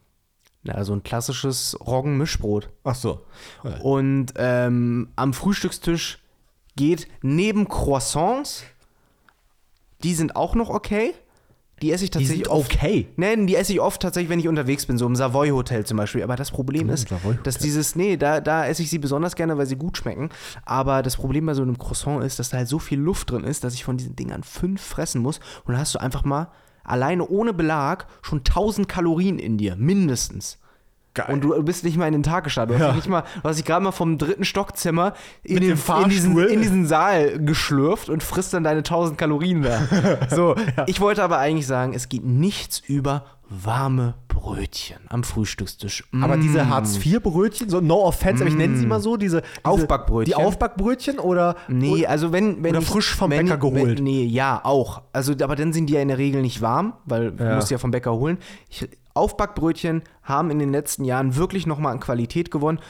Na, 0.63 0.83
so 0.85 0.95
ein 0.95 1.03
klassisches 1.03 1.77
Roggenmischbrot. 1.87 2.71
Ach 2.85 2.95
so. 2.95 3.27
Und 3.83 4.33
ähm, 4.37 5.09
am 5.17 5.35
Frühstückstisch 5.35 6.19
geht 6.77 7.07
neben 7.21 7.69
Croissants, 7.69 8.65
die 10.03 10.15
sind 10.15 10.35
auch 10.37 10.55
noch 10.55 10.71
okay. 10.71 11.15
Die 11.82 11.91
esse 11.93 12.05
ich 12.05 12.11
Die 12.11 12.19
tatsächlich 12.19 12.47
sind 12.47 12.49
oft. 12.55 12.75
okay. 12.75 13.09
Nein, 13.17 13.47
die 13.47 13.56
esse 13.56 13.73
ich 13.73 13.81
oft 13.81 14.00
tatsächlich, 14.00 14.31
wenn 14.31 14.38
ich 14.38 14.49
unterwegs 14.49 14.87
bin, 14.87 14.97
so 14.97 15.06
im 15.06 15.17
Savoy 15.17 15.50
Hotel 15.50 15.85
zum 15.85 15.97
Beispiel. 15.97 16.23
Aber 16.23 16.37
das 16.37 16.50
Problem 16.50 16.88
ist, 16.88 17.09
dass 17.43 17.59
dieses, 17.59 17.97
nee, 17.97 18.17
da, 18.17 18.41
da 18.41 18.67
esse 18.67 18.82
ich 18.82 18.91
sie 18.91 18.99
besonders 18.99 19.35
gerne, 19.35 19.59
weil 19.59 19.67
sie 19.67 19.76
gut 19.76 19.97
schmecken. 19.99 20.31
Aber 20.65 21.03
das 21.03 21.17
Problem 21.17 21.47
bei 21.47 21.55
so 21.55 21.62
einem 21.62 21.76
Croissant 21.79 22.23
ist, 22.25 22.38
dass 22.38 22.50
da 22.50 22.59
halt 22.59 22.69
so 22.69 22.79
viel 22.79 22.99
Luft 23.00 23.31
drin 23.31 23.44
ist, 23.44 23.65
dass 23.65 23.75
ich 23.75 23.85
von 23.85 23.97
diesen 23.97 24.15
Dingern 24.17 24.44
fünf 24.44 24.81
fressen 24.81 25.21
muss. 25.21 25.38
Und 25.65 25.73
dann 25.73 25.79
hast 25.79 25.94
du 25.94 26.00
einfach 26.00 26.25
mal 26.25 26.49
alleine 26.85 27.26
ohne 27.26 27.53
Belag 27.53 28.06
schon 28.23 28.38
1000 28.38 28.88
Kalorien 28.88 29.38
in 29.38 29.59
dir, 29.59 29.75
mindestens. 29.76 30.59
Geil. 31.14 31.26
Und 31.32 31.43
du 31.44 31.62
bist 31.62 31.84
nicht 31.84 31.96
mal 31.96 32.06
in 32.08 32.12
den 32.12 32.22
Tag 32.25 32.43
gestartet. 32.44 32.75
Du 32.76 32.81
hast 32.81 32.87
Ja. 32.88 32.93
dich 32.93 32.96
nicht 33.05 33.08
mal, 33.08 33.22
du 33.43 33.49
hast 33.49 33.56
dich 33.56 33.64
gerade 33.64 33.84
mal 33.84 33.93
vom 33.93 34.19
dritten 34.19 34.44
Stockzimmer 34.44 35.14
in, 35.44 35.61
den, 35.61 35.78
in, 36.02 36.08
diesen, 36.11 36.37
in 36.38 36.61
diesen 36.61 36.87
Saal 36.87 37.38
geschlürft 37.38 38.08
und 38.08 38.22
frisst 38.22 38.52
dann 38.52 38.64
deine 38.64 38.78
1000 38.81 39.16
Kalorien 39.16 39.62
da. 39.62 39.78
So, 40.31 40.56
ich 40.87 41.00
wollte 41.00 41.22
aber 41.22 41.38
eigentlich 41.38 41.66
sagen, 41.69 41.93
es 41.94 42.08
geht 42.08 42.25
nichts 42.25 42.81
über 42.81 43.25
warme 43.49 44.14
Brötchen 44.26 44.99
am 45.08 45.22
Frühstückstisch. 45.22 46.02
Aber 46.20 46.37
Mm. 46.37 46.40
diese 46.40 46.69
Hartz-IV-Brötchen, 46.69 47.69
so 47.70 47.81
no 47.81 48.02
offense, 48.05 48.43
aber 48.43 48.50
ich 48.50 48.56
nenne 48.56 48.76
sie 48.76 48.87
mal 48.87 49.00
so, 49.00 49.16
diese, 49.16 49.43
diese 49.43 49.64
Aufbackbrötchen. 49.64 50.25
Die 50.25 50.34
Aufbackbrötchen 50.34 51.19
oder 51.20 51.55
Nee, 51.69 52.06
also 52.06 52.32
wenn, 52.32 52.64
wenn 52.64 52.72
oder 52.72 52.81
ich, 52.81 52.88
frisch 52.88 53.14
vom 53.14 53.31
wenn, 53.31 53.46
Bäcker 53.46 53.58
geholt. 53.58 53.99
Wenn, 53.99 54.05
nee, 54.05 54.25
ja, 54.25 54.61
auch. 54.64 55.02
Also, 55.12 55.32
aber 55.43 55.55
dann 55.55 55.72
sind 55.72 55.87
die 55.87 55.93
ja 55.94 56.00
in 56.00 56.08
der 56.08 56.19
Regel 56.19 56.43
nicht 56.43 56.61
warm, 56.61 56.94
weil 57.05 57.31
du 57.32 57.44
Ja. 57.44 57.55
musst 57.55 57.70
ja 57.70 57.78
vom 57.78 57.90
Bäcker 57.93 58.12
holen. 58.14 58.38
Ich, 58.69 58.88
Aufbackbrötchen 59.14 60.02
haben 60.25 60.50
in 60.50 60.58
den 60.58 60.72
letzten 60.72 61.05
Jahren 61.05 61.37
wirklich 61.37 61.66
nochmal 61.66 61.93
an 61.93 62.00
Qualität 62.00 62.50
gewonnen. 62.50 62.81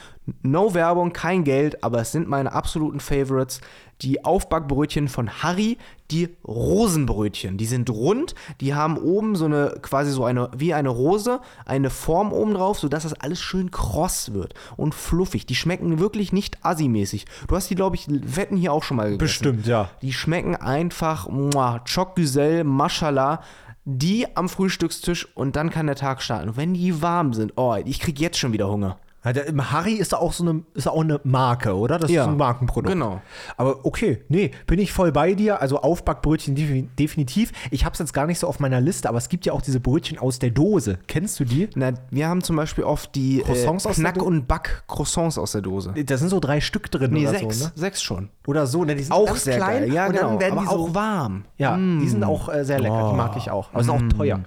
No 0.41 0.73
Werbung, 0.73 1.13
kein 1.13 1.43
Geld, 1.43 1.83
aber 1.83 2.01
es 2.01 2.11
sind 2.11 2.27
meine 2.27 2.51
absoluten 2.51 2.99
Favorites. 2.99 3.61
Die 4.01 4.25
Aufbackbrötchen 4.25 5.07
von 5.07 5.29
Harry, 5.43 5.77
die 6.11 6.35
Rosenbrötchen. 6.45 7.57
Die 7.57 7.67
sind 7.67 7.89
rund, 7.91 8.33
die 8.59 8.73
haben 8.73 8.97
oben 8.97 9.35
so 9.35 9.45
eine, 9.45 9.77
quasi 9.81 10.11
so 10.11 10.25
eine, 10.25 10.49
wie 10.57 10.73
eine 10.73 10.89
Rose, 10.89 11.41
eine 11.65 11.91
Form 11.91 12.33
oben 12.33 12.55
drauf, 12.55 12.79
sodass 12.79 13.03
das 13.03 13.13
alles 13.13 13.39
schön 13.39 13.69
kross 13.69 14.33
wird 14.33 14.55
und 14.77 14.95
fluffig. 14.95 15.45
Die 15.45 15.55
schmecken 15.55 15.99
wirklich 15.99 16.33
nicht 16.33 16.65
assi-mäßig. 16.65 17.25
Du 17.47 17.55
hast 17.55 17.69
die, 17.69 17.75
glaube 17.75 17.95
ich, 17.95 18.07
Wetten 18.09 18.57
hier 18.57 18.73
auch 18.73 18.83
schon 18.83 18.97
mal 18.97 19.11
gegessen. 19.11 19.19
Bestimmt, 19.19 19.67
ja. 19.67 19.89
Die 20.01 20.13
schmecken 20.13 20.55
einfach, 20.55 21.29
muah, 21.29 21.81
Choc 21.85 22.15
Güzel, 22.15 22.63
Mashallah. 22.63 23.41
Die 23.85 24.35
am 24.35 24.49
Frühstückstisch 24.49 25.27
und 25.35 25.55
dann 25.55 25.69
kann 25.69 25.85
der 25.85 25.95
Tag 25.95 26.21
starten. 26.21 26.49
Und 26.49 26.57
wenn 26.57 26.73
die 26.73 27.03
warm 27.03 27.33
sind, 27.33 27.53
oh, 27.55 27.75
ich 27.85 27.99
krieg 27.99 28.19
jetzt 28.19 28.39
schon 28.39 28.51
wieder 28.51 28.67
Hunger. 28.67 28.99
Harry 29.25 29.93
ist 29.93 30.13
da 30.13 30.17
auch 30.17 30.33
so 30.33 30.47
eine, 30.47 30.63
ist 30.73 30.87
auch 30.87 31.01
eine 31.01 31.19
Marke, 31.23 31.75
oder? 31.75 31.97
Das 31.99 32.11
Ja, 32.11 32.23
ist 32.23 32.29
ein 32.29 32.37
Markenprodukt. 32.37 32.93
genau. 32.93 33.21
Aber 33.57 33.85
okay, 33.85 34.23
nee, 34.29 34.51
bin 34.67 34.79
ich 34.79 34.91
voll 34.93 35.11
bei 35.11 35.33
dir. 35.33 35.61
Also 35.61 35.79
Aufbackbrötchen 35.81 36.55
defi- 36.55 36.87
definitiv. 36.99 37.51
Ich 37.71 37.85
habe 37.85 37.93
es 37.93 37.99
jetzt 37.99 38.13
gar 38.13 38.27
nicht 38.27 38.39
so 38.39 38.47
auf 38.47 38.59
meiner 38.59 38.81
Liste, 38.81 39.09
aber 39.09 39.17
es 39.17 39.29
gibt 39.29 39.45
ja 39.45 39.53
auch 39.53 39.61
diese 39.61 39.79
Brötchen 39.79 40.19
aus 40.19 40.39
der 40.39 40.51
Dose. 40.51 40.99
Kennst 41.07 41.39
du 41.39 41.45
die? 41.45 41.69
Na, 41.75 41.93
wir 42.11 42.27
haben 42.27 42.41
zum 42.43 42.55
Beispiel 42.55 42.83
oft 42.83 43.15
die 43.15 43.39
äh, 43.41 43.43
Croissants 43.43 43.83
der 43.83 43.93
Knack- 43.93 44.21
und 44.21 44.47
Back-Croissants 44.47 45.37
aus 45.37 45.53
der 45.53 45.61
Dose. 45.61 45.93
Da 46.05 46.17
sind 46.17 46.29
so 46.29 46.39
drei 46.39 46.61
Stück 46.61 46.91
drin 46.91 47.11
Nee, 47.11 47.27
oder 47.27 47.39
sechs. 47.39 47.59
so, 47.59 47.65
ne? 47.65 47.71
Sechs 47.75 48.01
schon. 48.01 48.29
Oder 48.47 48.67
so, 48.67 48.83
ne? 48.83 48.95
Die 48.95 49.03
sind 49.03 49.11
Auch 49.13 49.35
sehr 49.35 49.57
klein 49.57 49.81
geil. 49.85 49.93
Ja, 49.93 50.05
und 50.07 50.13
genau. 50.13 50.29
dann 50.29 50.39
werden 50.39 50.53
aber 50.59 50.61
die 50.61 50.67
so, 50.73 50.87
auch 50.89 50.93
warm. 50.93 51.45
Ja, 51.57 51.77
die 51.77 52.07
sind 52.07 52.23
auch 52.23 52.49
äh, 52.53 52.63
sehr 52.63 52.79
lecker, 52.79 53.09
die 53.11 53.17
mag 53.17 53.35
ich 53.37 53.49
auch. 53.49 53.69
Aber 53.73 53.83
sind 53.83 53.93
auch 54.13 54.17
teuer. 54.17 54.41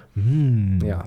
Ja. 0.85 1.05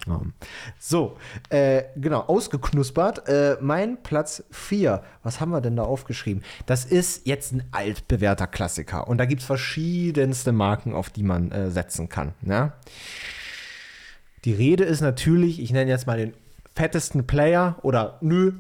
So, 0.79 1.17
äh, 1.49 1.83
genau, 1.95 2.21
ausgeknuspert. 2.21 3.27
Äh, 3.27 3.57
mein 3.61 4.01
Platz 4.03 4.43
4. 4.51 5.03
Was 5.23 5.39
haben 5.39 5.51
wir 5.51 5.61
denn 5.61 5.75
da 5.75 5.83
aufgeschrieben? 5.83 6.43
Das 6.65 6.85
ist 6.85 7.27
jetzt 7.27 7.53
ein 7.53 7.63
altbewährter 7.71 8.47
Klassiker. 8.47 9.07
Und 9.07 9.17
da 9.17 9.25
gibt 9.25 9.41
es 9.41 9.47
verschiedenste 9.47 10.51
Marken, 10.51 10.93
auf 10.93 11.09
die 11.09 11.23
man 11.23 11.51
äh, 11.51 11.71
setzen 11.71 12.09
kann. 12.09 12.33
Ne? 12.41 12.73
Die 14.45 14.53
Rede 14.53 14.83
ist 14.83 15.01
natürlich, 15.01 15.59
ich 15.59 15.71
nenne 15.71 15.91
jetzt 15.91 16.07
mal 16.07 16.17
den 16.17 16.33
fettesten 16.75 17.27
Player 17.27 17.77
oder 17.83 18.17
nö, 18.21 18.53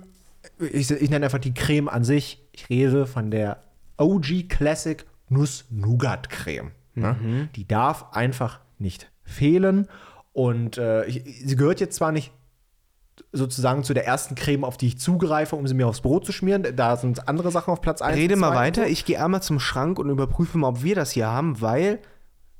ich, 0.59 0.91
ich 0.91 1.09
nenne 1.09 1.25
einfach 1.25 1.39
die 1.39 1.53
Creme 1.53 1.89
an 1.89 2.03
sich. 2.03 2.39
Ich 2.51 2.69
rede 2.69 3.05
von 3.05 3.31
der 3.31 3.63
OG 3.97 4.49
Classic 4.49 5.05
Nuss-Nougat-Creme. 5.29 6.71
Ne? 6.95 7.49
Die 7.55 7.67
darf 7.67 8.11
einfach 8.11 8.59
nicht 8.77 9.11
fehlen. 9.23 9.87
Und 10.33 10.77
äh, 10.77 11.05
ich, 11.05 11.23
sie 11.45 11.55
gehört 11.55 11.79
jetzt 11.79 11.95
zwar 11.95 12.11
nicht 12.11 12.31
sozusagen 13.31 13.83
zu 13.83 13.93
der 13.93 14.05
ersten 14.05 14.35
Creme, 14.35 14.63
auf 14.63 14.77
die 14.77 14.87
ich 14.87 14.99
zugreife, 14.99 15.55
um 15.55 15.67
sie 15.67 15.73
mir 15.73 15.87
aufs 15.87 16.01
Brot 16.01 16.25
zu 16.25 16.31
schmieren. 16.31 16.65
Da 16.75 16.97
sind 16.97 17.27
andere 17.27 17.51
Sachen 17.51 17.71
auf 17.71 17.81
Platz 17.81 18.01
1. 18.01 18.17
Rede 18.17 18.35
mal 18.35 18.55
weiter. 18.55 18.87
Ich 18.87 19.05
gehe 19.05 19.23
einmal 19.23 19.41
zum 19.41 19.59
Schrank 19.59 19.99
und 19.99 20.09
überprüfe 20.09 20.57
mal, 20.57 20.69
ob 20.69 20.83
wir 20.83 20.95
das 20.95 21.11
hier 21.11 21.27
haben, 21.27 21.61
weil 21.61 21.99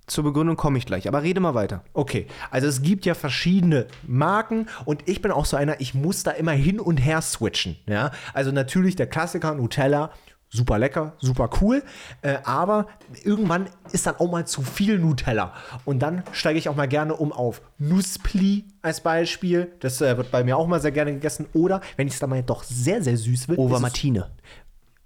zur 0.08 0.24
Begründung 0.24 0.58
komme 0.58 0.78
ich 0.78 0.86
gleich. 0.86 1.08
Aber 1.08 1.24
rede 1.24 1.40
mal 1.40 1.54
weiter. 1.54 1.84
Okay, 1.94 2.28
also 2.50 2.68
es 2.68 2.82
gibt 2.82 3.06
ja 3.06 3.14
verschiedene 3.14 3.88
Marken 4.06 4.68
und 4.86 5.08
ich 5.08 5.22
bin 5.22 5.32
auch 5.32 5.46
so 5.46 5.58
einer, 5.58 5.80
ich 5.80 5.94
muss 5.94 6.24
da 6.24 6.32
immer 6.32 6.52
hin 6.52 6.80
und 6.80 6.98
her 6.98 7.22
switchen. 7.22 7.78
Ja? 7.88 8.12
Also 8.34 8.52
natürlich 8.52 8.96
der 8.96 9.08
Klassiker 9.08 9.56
Nutella, 9.56 10.12
super 10.54 10.78
lecker, 10.78 11.14
super 11.20 11.50
cool. 11.62 11.82
Äh, 12.22 12.38
aber 12.44 12.88
irgendwann 13.24 13.68
ist 13.94 14.06
dann 14.06 14.16
auch 14.18 14.30
mal 14.30 14.46
zu 14.46 14.62
viel 14.62 15.00
Nutella. 15.00 15.54
Und 15.86 16.00
dann 16.00 16.24
steige 16.34 16.60
ich 16.60 16.70
auch 16.70 16.76
mal 16.76 16.88
gerne 16.88 17.16
um 17.16 17.32
auf 17.32 17.62
Nusspli 17.80 18.66
als 18.82 19.02
Beispiel. 19.02 19.72
Das 19.80 20.02
äh, 20.02 20.18
wird 20.18 20.30
bei 20.30 20.44
mir 20.44 20.58
auch 20.58 20.68
mal 20.68 20.82
sehr 20.82 20.92
gerne 20.92 21.14
gegessen. 21.14 21.48
Oder 21.54 21.82
wenn 21.96 22.08
ich 22.08 22.14
es 22.14 22.20
dann 22.20 22.30
mal 22.30 22.44
doch 22.44 22.64
sehr, 22.64 23.02
sehr 23.02 23.18
süß 23.18 23.48
will. 23.50 23.58
Over 23.58 23.72
ist 23.72 23.78
es- 23.78 23.82
Martine. 23.82 24.30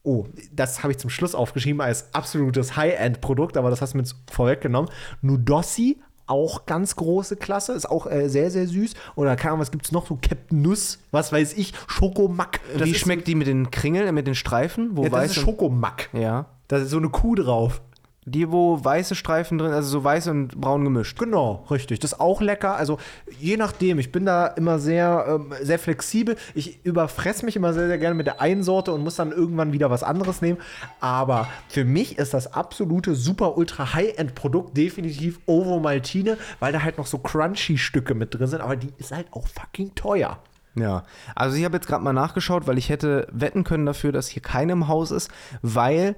Oh, 0.07 0.25
das 0.51 0.83
habe 0.83 0.91
ich 0.91 0.99
zum 0.99 1.09
Schluss 1.09 1.33
aufgeschrieben 1.33 1.81
als 1.81 2.13
absolutes 2.13 2.75
High-End-Produkt, 2.75 3.57
aber 3.57 3.71
das 3.71 3.81
hast 3.81 3.93
du 3.93 3.97
mir 3.97 4.03
jetzt 4.03 4.15
vorweggenommen. 4.29 4.91
Nudossi, 5.23 5.99
auch 6.27 6.65
ganz 6.65 6.95
große 6.95 7.35
Klasse, 7.35 7.73
ist 7.73 7.89
auch 7.89 8.07
äh, 8.07 8.27
sehr, 8.29 8.49
sehr 8.51 8.67
süß. 8.67 8.93
Oder 9.15 9.35
keine 9.35 9.51
Ahnung, 9.51 9.61
was 9.61 9.71
gibt 9.71 9.85
es 9.85 9.91
noch? 9.91 10.07
So 10.07 10.17
Captain 10.21 10.61
Nuss, 10.61 10.99
was 11.11 11.31
weiß 11.31 11.53
ich, 11.53 11.73
Schokomack. 11.87 12.59
Das 12.77 12.85
Wie 12.87 12.91
ist- 12.91 12.99
schmeckt 12.99 13.27
die 13.27 13.35
mit 13.35 13.47
den 13.47 13.71
Kringeln, 13.71 14.07
äh, 14.07 14.11
mit 14.11 14.27
den 14.27 14.35
Streifen? 14.35 14.97
Wo 14.97 15.03
Ja, 15.03 15.09
das 15.09 15.23
ist 15.25 15.29
weiße, 15.31 15.39
Schokomack. 15.41 16.09
ja. 16.13 16.45
Da 16.67 16.77
ist 16.77 16.89
so 16.89 16.97
eine 16.97 17.09
Kuh 17.09 17.35
drauf. 17.35 17.81
Die, 18.27 18.51
wo 18.51 18.83
weiße 18.83 19.13
Streifen 19.13 19.59
drin, 19.59 19.71
also 19.71 19.87
so 19.87 20.03
weiß 20.03 20.27
und 20.29 20.59
braun 20.59 20.83
gemischt. 20.83 21.19
Genau, 21.19 21.63
richtig. 21.69 21.99
Das 21.99 22.13
ist 22.13 22.19
auch 22.19 22.41
lecker. 22.41 22.75
Also 22.75 22.97
je 23.39 23.55
nachdem, 23.55 23.99
ich 23.99 24.11
bin 24.11 24.25
da 24.25 24.47
immer 24.47 24.79
sehr, 24.79 25.25
ähm, 25.27 25.53
sehr 25.61 25.77
flexibel. 25.77 26.35
Ich 26.55 26.83
überfresse 26.83 27.45
mich 27.45 27.55
immer 27.55 27.73
sehr, 27.73 27.85
sehr 27.87 27.99
gerne 27.99 28.15
mit 28.15 28.25
der 28.25 28.41
einen 28.41 28.63
Sorte 28.63 28.91
und 28.93 29.03
muss 29.03 29.15
dann 29.15 29.31
irgendwann 29.31 29.73
wieder 29.73 29.91
was 29.91 30.01
anderes 30.01 30.41
nehmen. 30.41 30.57
Aber 30.99 31.47
für 31.67 31.85
mich 31.85 32.17
ist 32.17 32.33
das 32.33 32.51
absolute 32.51 33.13
super 33.13 33.57
ultra 33.57 33.93
High-End-Produkt 33.93 34.75
definitiv 34.75 35.39
Ovo 35.45 35.79
Maltine, 35.79 36.39
weil 36.59 36.73
da 36.73 36.81
halt 36.81 36.97
noch 36.97 37.05
so 37.05 37.19
Crunchy-Stücke 37.19 38.15
mit 38.15 38.33
drin 38.33 38.47
sind. 38.47 38.61
Aber 38.61 38.75
die 38.75 38.91
ist 38.97 39.11
halt 39.11 39.27
auch 39.31 39.47
fucking 39.47 39.93
teuer. 39.93 40.39
Ja, 40.75 41.03
also 41.35 41.55
ich 41.55 41.63
habe 41.63 41.77
jetzt 41.77 41.87
gerade 41.87 42.03
mal 42.03 42.11
nachgeschaut, 42.11 42.67
weil 42.67 42.77
ich 42.77 42.89
hätte 42.89 43.27
wetten 43.31 43.63
können 43.63 43.85
dafür, 43.85 44.11
dass 44.11 44.27
hier 44.27 44.41
keine 44.41 44.73
im 44.73 44.87
Haus 44.87 45.11
ist, 45.11 45.31
weil 45.61 46.15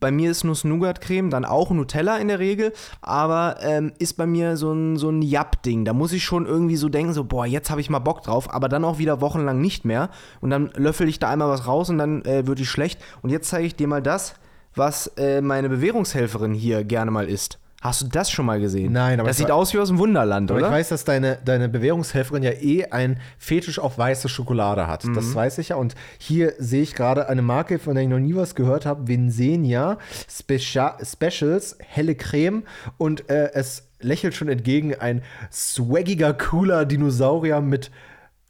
bei 0.00 0.10
mir 0.10 0.30
ist 0.30 0.44
Nuss-Nougat-Creme, 0.44 1.30
dann 1.30 1.44
auch 1.44 1.70
Nutella 1.70 2.16
in 2.16 2.28
der 2.28 2.38
Regel, 2.38 2.72
aber 3.02 3.56
ähm, 3.60 3.92
ist 3.98 4.16
bei 4.16 4.26
mir 4.26 4.56
so 4.56 4.72
ein, 4.72 4.96
so 4.96 5.10
ein 5.10 5.22
Japp-Ding. 5.22 5.84
Da 5.84 5.92
muss 5.92 6.12
ich 6.12 6.24
schon 6.24 6.46
irgendwie 6.46 6.76
so 6.76 6.88
denken, 6.88 7.12
so, 7.12 7.24
boah, 7.24 7.46
jetzt 7.46 7.70
habe 7.70 7.80
ich 7.80 7.90
mal 7.90 7.98
Bock 7.98 8.22
drauf, 8.22 8.52
aber 8.52 8.68
dann 8.68 8.84
auch 8.84 8.98
wieder 8.98 9.20
wochenlang 9.20 9.60
nicht 9.60 9.84
mehr. 9.84 10.10
Und 10.40 10.50
dann 10.50 10.70
löffel 10.74 11.08
ich 11.08 11.18
da 11.18 11.28
einmal 11.28 11.48
was 11.48 11.66
raus 11.66 11.90
und 11.90 11.98
dann 11.98 12.24
äh, 12.24 12.46
wird 12.46 12.58
die 12.58 12.66
schlecht. 12.66 13.00
Und 13.22 13.30
jetzt 13.30 13.48
zeige 13.48 13.66
ich 13.66 13.76
dir 13.76 13.86
mal 13.86 14.02
das, 14.02 14.34
was 14.74 15.08
äh, 15.18 15.40
meine 15.40 15.68
Bewährungshelferin 15.68 16.54
hier 16.54 16.84
gerne 16.84 17.10
mal 17.10 17.28
isst. 17.28 17.58
Hast 17.80 18.02
du 18.02 18.08
das 18.08 18.30
schon 18.30 18.44
mal 18.44 18.60
gesehen? 18.60 18.92
Nein, 18.92 19.20
aber 19.20 19.28
Das 19.28 19.38
sieht 19.38 19.50
aus 19.50 19.72
wie 19.72 19.78
aus 19.78 19.88
dem 19.88 19.96
Wunderland, 19.98 20.50
Aber 20.50 20.58
oder? 20.60 20.68
ich 20.68 20.72
weiß, 20.74 20.90
dass 20.90 21.04
deine, 21.04 21.38
deine 21.42 21.70
Bewährungshelferin 21.70 22.42
ja 22.42 22.50
eh 22.50 22.84
ein 22.86 23.18
Fetisch 23.38 23.78
auf 23.78 23.96
weiße 23.96 24.28
Schokolade 24.28 24.86
hat. 24.86 25.04
Das 25.14 25.34
weiß 25.34 25.56
ich 25.58 25.70
ja. 25.70 25.76
Und 25.76 25.94
hier 26.18 26.52
sehe 26.58 26.82
ich 26.82 26.94
gerade 26.94 27.30
eine 27.30 27.40
Marke, 27.40 27.78
von 27.78 27.94
der 27.94 28.02
ich 28.04 28.10
noch 28.10 28.18
nie 28.18 28.34
was 28.34 28.54
gehört 28.54 28.84
habe. 28.84 29.08
Vinsenia 29.08 29.96
Specia 30.30 30.98
Specials, 31.02 31.78
helle 31.80 32.14
Creme. 32.16 32.64
Und 32.98 33.30
äh, 33.30 33.50
es 33.54 33.88
lächelt 33.98 34.34
schon 34.34 34.48
entgegen 34.48 34.94
ein 34.94 35.22
swaggiger, 35.50 36.34
cooler 36.34 36.84
Dinosaurier 36.84 37.62
mit 37.62 37.90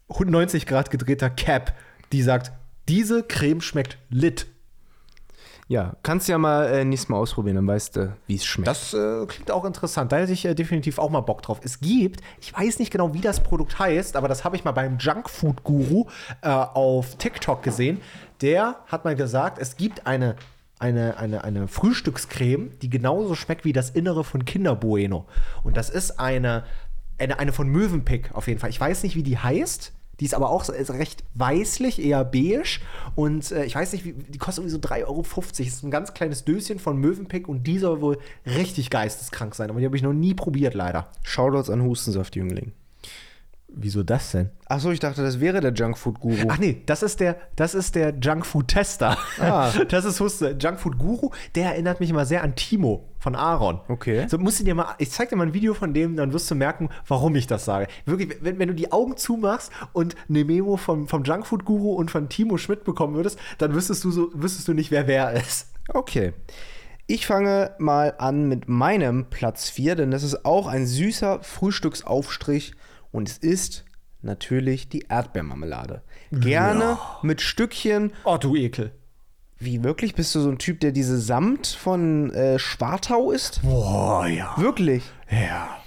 90 0.09 0.67
Grad 0.67 0.91
gedrehter 0.91 1.31
Cap, 1.31 1.75
die 2.11 2.23
sagt, 2.23 2.51
diese 2.89 3.23
Creme 3.23 3.61
schmeckt 3.61 3.97
lit. 4.09 4.47
Ja, 5.71 5.95
kannst 6.03 6.27
ja 6.27 6.37
mal 6.37 6.67
äh, 6.67 6.85
nächstes 6.85 7.09
Mal 7.11 7.19
ausprobieren, 7.19 7.55
dann 7.55 7.67
weißt 7.69 7.95
du, 7.95 8.17
wie 8.27 8.35
es 8.35 8.45
schmeckt. 8.45 8.67
Das 8.67 8.93
äh, 8.93 9.25
klingt 9.27 9.53
auch 9.53 9.65
interessant. 9.65 10.11
Da 10.11 10.17
hätte 10.17 10.33
ich 10.33 10.45
äh, 10.45 10.53
definitiv 10.53 10.99
auch 10.99 11.11
mal 11.11 11.21
Bock 11.21 11.43
drauf. 11.43 11.61
Es 11.63 11.79
gibt, 11.79 12.23
ich 12.41 12.53
weiß 12.53 12.81
nicht 12.81 12.91
genau, 12.91 13.15
wie 13.15 13.21
das 13.21 13.41
Produkt 13.41 13.79
heißt, 13.79 14.17
aber 14.17 14.27
das 14.27 14.43
habe 14.43 14.57
ich 14.57 14.65
mal 14.65 14.73
beim 14.73 14.99
Junkfood 14.99 15.63
Guru 15.63 16.07
äh, 16.43 16.49
auf 16.49 17.15
TikTok 17.19 17.63
gesehen. 17.63 18.01
Der 18.41 18.81
hat 18.89 19.05
mal 19.05 19.15
gesagt, 19.15 19.59
es 19.61 19.77
gibt 19.77 20.09
eine, 20.09 20.35
eine, 20.81 21.19
eine, 21.19 21.45
eine 21.45 21.69
Frühstückscreme, 21.69 22.77
die 22.83 22.91
genauso 22.91 23.37
schmeckt 23.37 23.65
wie 23.65 23.73
das 23.73 23.91
Innere 23.91 24.25
von 24.25 24.45
Kinder 24.45 24.75
Bueno. 24.75 25.27
Und 25.63 25.77
das 25.77 25.89
ist 25.89 26.19
eine, 26.19 26.65
eine, 27.17 27.39
eine 27.39 27.53
von 27.53 27.69
Mövenpick 27.69 28.35
auf 28.35 28.49
jeden 28.49 28.59
Fall. 28.59 28.71
Ich 28.71 28.81
weiß 28.81 29.05
nicht, 29.05 29.15
wie 29.15 29.23
die 29.23 29.39
heißt. 29.39 29.93
Die 30.21 30.27
ist 30.27 30.35
aber 30.35 30.51
auch 30.51 30.69
ist 30.69 30.91
recht 30.91 31.25
weißlich, 31.35 32.03
eher 32.05 32.25
beige. 32.25 32.81
Und 33.15 33.51
äh, 33.53 33.65
ich 33.65 33.75
weiß 33.75 33.93
nicht, 33.93 34.05
wie, 34.05 34.13
die 34.13 34.39
kostet 34.39 34.65
irgendwie 34.65 34.89
so 34.89 34.95
3,50 34.95 35.07
Euro. 35.07 35.25
Das 35.49 35.61
ist 35.61 35.83
ein 35.83 35.91
ganz 35.91 36.15
kleines 36.15 36.45
Döschen 36.45 36.79
von 36.79 36.99
Mövenpick 36.99 37.49
und 37.49 37.67
die 37.67 37.79
soll 37.79 38.01
wohl 38.01 38.19
richtig 38.47 38.91
geisteskrank 38.91 39.55
sein. 39.55 39.71
Aber 39.71 39.81
die 39.81 39.87
habe 39.87 39.97
ich 39.97 40.03
noch 40.03 40.13
nie 40.13 40.35
probiert, 40.35 40.75
leider. 40.75 41.09
Shoutouts 41.23 41.71
an 41.71 41.83
Hustensaft-Jüngling. 41.83 42.73
Wieso 43.73 44.03
das 44.03 44.33
denn? 44.33 44.51
Achso, 44.67 44.91
ich 44.91 45.01
dachte, 45.01 45.23
das 45.23 45.41
wäre 45.41 45.61
der 45.61 45.73
Junkfood-Guru. 45.73 46.49
Ach 46.49 46.59
nee, 46.59 46.83
das 46.87 47.03
ist 47.03 47.21
der, 47.21 47.37
das 47.57 47.75
ist 47.75 47.95
der 47.95 48.15
Junkfood-Tester. 48.21 49.17
Ah. 49.39 49.71
Das 49.89 50.05
ist 50.05 50.21
Huste, 50.21 50.57
Junkfood-Guru. 50.61 51.31
Der 51.55 51.67
erinnert 51.67 52.01
mich 52.01 52.11
immer 52.11 52.27
sehr 52.27 52.43
an 52.43 52.55
Timo 52.55 53.09
von 53.19 53.35
Aaron. 53.35 53.81
Okay. 53.89 54.27
So 54.29 54.39
musst 54.39 54.61
du 54.61 54.65
dir 54.65 54.75
mal, 54.75 54.95
ich 54.99 55.11
zeig 55.11 55.29
dir 55.29 55.37
mal 55.37 55.47
ein 55.47 55.55
Video 55.55 55.75
von 55.75 55.95
dem, 55.95 56.17
dann 56.17 56.33
wirst 56.33 56.51
du 56.51 56.55
merken, 56.55 56.89
warum 57.07 57.35
ich 57.37 57.47
das 57.47 57.65
sage. 57.65 57.87
Wirklich, 58.07 58.39
wenn, 58.41 58.59
wenn 58.59 58.69
du 58.69 58.75
die 58.75 58.93
Augen 58.93 59.17
zumachst 59.17 59.71
und 59.93 60.17
eine 60.29 60.45
Memo 60.45 60.77
vom, 60.77 61.07
vom 61.09 61.23
Junkfood-Guru 61.23 61.93
und 61.95 62.11
von 62.11 62.29
Timo 62.29 62.57
Schmidt 62.57 62.85
bekommen 62.85 63.15
würdest, 63.15 63.39
dann 63.59 63.75
wüsstest 63.75 64.05
du 64.05 64.11
so, 64.11 64.31
wüsstest 64.35 64.69
du 64.69 64.75
nicht, 64.75 64.91
wer 64.91 65.07
wer 65.07 65.33
ist. 65.33 65.73
Okay. 65.89 66.33
Ich 67.07 67.27
fange 67.27 67.75
mal 67.79 68.15
an 68.19 68.49
mit 68.49 68.69
meinem 68.69 69.27
Platz 69.31 69.69
4, 69.69 69.97
denn 69.97 70.13
das 70.13 70.23
ist 70.23 70.45
auch 70.45 70.69
ein 70.69 70.87
süßer 70.87 71.43
Frühstücksaufstrich 71.43 72.75
und 73.13 73.29
es 73.29 73.39
ist 73.39 73.85
natürlich 74.23 74.89
die 74.89 75.07
Erdbeermarmelade. 75.09 76.03
Gerne 76.31 76.99
mit 77.23 77.41
Stückchen. 77.41 78.13
Oh, 78.25 78.37
du 78.37 78.57
Ekel. 78.57 78.93
Wie 79.59 79.85
wirklich? 79.85 80.15
Bist 80.15 80.35
du 80.35 80.41
so 80.41 80.49
ein 80.49 80.59
Typ, 80.59 80.81
der 80.81 80.93
diese 80.93 81.21
Samt 81.21 81.67
von 81.67 82.33
äh, 82.33 82.59
Schwartau 82.59 83.31
isst? 83.31 83.61
Boah, 83.63 84.27
ja. 84.27 84.55
Wirklich? 84.57 85.03
Ja. 85.31 85.80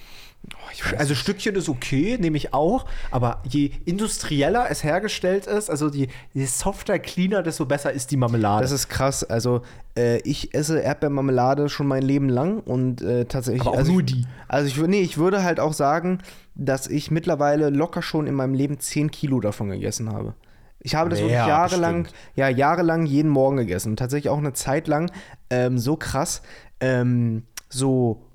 Also 0.97 1.15
Stückchen 1.15 1.55
ist 1.55 1.69
okay, 1.69 2.17
nehme 2.19 2.35
ich 2.35 2.53
auch, 2.53 2.85
aber 3.12 3.41
je 3.47 3.71
industrieller 3.85 4.67
es 4.69 4.83
hergestellt 4.83 5.47
ist, 5.47 5.69
also 5.69 5.89
die, 5.89 6.09
je 6.33 6.45
softer, 6.45 7.00
cleaner, 7.00 7.43
desto 7.43 7.65
besser 7.65 7.91
ist 7.91 8.12
die 8.12 8.17
Marmelade. 8.17 8.63
Das 8.63 8.71
ist 8.71 8.89
krass. 8.89 9.23
Also, 9.23 9.62
äh, 9.97 10.17
ich 10.19 10.53
esse 10.53 10.79
Erdbeermarmelade 10.79 11.69
schon 11.69 11.88
mein 11.88 12.03
Leben 12.03 12.27
lang 12.27 12.59
und 12.59 13.01
äh, 13.01 13.25
tatsächlich. 13.25 13.62
Aber 13.62 13.71
auch 13.71 13.77
also 13.77 13.91
nur 13.93 14.01
ich, 14.01 14.07
die. 14.07 14.25
Also, 14.47 14.67
ich, 14.67 14.88
nee, 14.88 15.01
ich 15.01 15.17
würde 15.17 15.43
halt 15.43 15.59
auch 15.59 15.73
sagen, 15.73 16.19
dass 16.55 16.88
ich 16.88 17.12
mittlerweile 17.12 17.69
locker 17.69 18.01
schon 18.01 18.27
in 18.27 18.35
meinem 18.35 18.53
Leben 18.53 18.79
10 18.79 19.12
Kilo 19.12 19.39
davon 19.39 19.69
gegessen 19.69 20.12
habe. 20.12 20.33
Ich 20.79 20.95
habe 20.95 21.09
das 21.09 21.19
Mehr, 21.19 21.29
wirklich 21.29 21.47
jahrelang, 21.47 22.03
bestimmt. 22.03 22.21
ja, 22.35 22.50
jahrelang 22.50 23.05
jeden 23.05 23.29
Morgen 23.29 23.57
gegessen. 23.57 23.95
Tatsächlich 23.95 24.29
auch 24.29 24.38
eine 24.38 24.53
Zeit 24.53 24.88
lang 24.88 25.09
ähm, 25.50 25.77
so 25.77 25.95
krass, 25.95 26.41
ähm, 26.81 27.43
so 27.69 28.25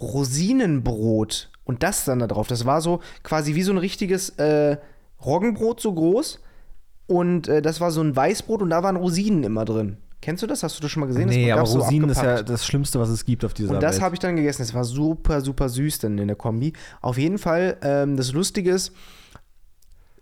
Rosinenbrot 0.00 1.50
und 1.64 1.82
das 1.82 2.04
dann 2.04 2.18
da 2.18 2.26
drauf. 2.26 2.48
Das 2.48 2.64
war 2.66 2.80
so 2.80 3.00
quasi 3.22 3.54
wie 3.54 3.62
so 3.62 3.72
ein 3.72 3.78
richtiges 3.78 4.30
äh, 4.30 4.76
Roggenbrot 5.24 5.80
so 5.80 5.92
groß. 5.92 6.40
Und 7.06 7.48
äh, 7.48 7.62
das 7.62 7.80
war 7.80 7.90
so 7.90 8.00
ein 8.00 8.14
Weißbrot 8.16 8.62
und 8.62 8.70
da 8.70 8.82
waren 8.82 8.96
Rosinen 8.96 9.44
immer 9.44 9.64
drin. 9.64 9.98
Kennst 10.20 10.42
du 10.42 10.46
das? 10.46 10.62
Hast 10.62 10.76
du 10.78 10.82
das 10.82 10.90
schon 10.90 11.02
mal 11.02 11.06
gesehen? 11.06 11.28
nee, 11.28 11.44
das 11.46 11.52
aber 11.52 11.60
gab's 11.60 11.70
so 11.72 11.78
Rosinen 11.80 12.10
ist 12.10 12.22
ja 12.22 12.42
das 12.42 12.66
Schlimmste, 12.66 12.98
was 12.98 13.10
es 13.10 13.24
gibt 13.24 13.44
auf 13.44 13.54
dieser 13.54 13.74
Und 13.74 13.82
das 13.82 13.96
Welt. 13.96 14.02
habe 14.02 14.14
ich 14.16 14.18
dann 14.18 14.34
gegessen. 14.34 14.62
Das 14.62 14.74
war 14.74 14.84
super, 14.84 15.40
super 15.40 15.68
süß 15.68 16.00
dann 16.00 16.18
in 16.18 16.26
der 16.26 16.36
Kombi. 16.36 16.72
Auf 17.00 17.16
jeden 17.18 17.38
Fall, 17.38 17.76
ähm, 17.82 18.16
das 18.16 18.32
Lustige 18.32 18.72
ist, 18.72 18.92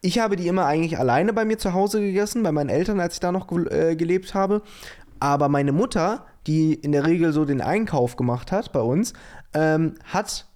ich 0.02 0.18
habe 0.18 0.36
die 0.36 0.48
immer 0.48 0.66
eigentlich 0.66 0.98
alleine 0.98 1.32
bei 1.32 1.46
mir 1.46 1.56
zu 1.56 1.72
Hause 1.72 2.00
gegessen, 2.00 2.42
bei 2.42 2.52
meinen 2.52 2.68
Eltern, 2.68 3.00
als 3.00 3.14
ich 3.14 3.20
da 3.20 3.32
noch 3.32 3.46
ge 3.46 3.92
äh, 3.92 3.96
gelebt 3.96 4.34
habe. 4.34 4.60
Aber 5.20 5.48
meine 5.48 5.72
Mutter, 5.72 6.26
die 6.46 6.74
in 6.74 6.92
der 6.92 7.06
Regel 7.06 7.32
so 7.32 7.46
den 7.46 7.62
Einkauf 7.62 8.16
gemacht 8.16 8.52
hat 8.52 8.72
bei 8.72 8.80
uns, 8.80 9.14
ähm, 9.54 9.94
hat 10.04 10.46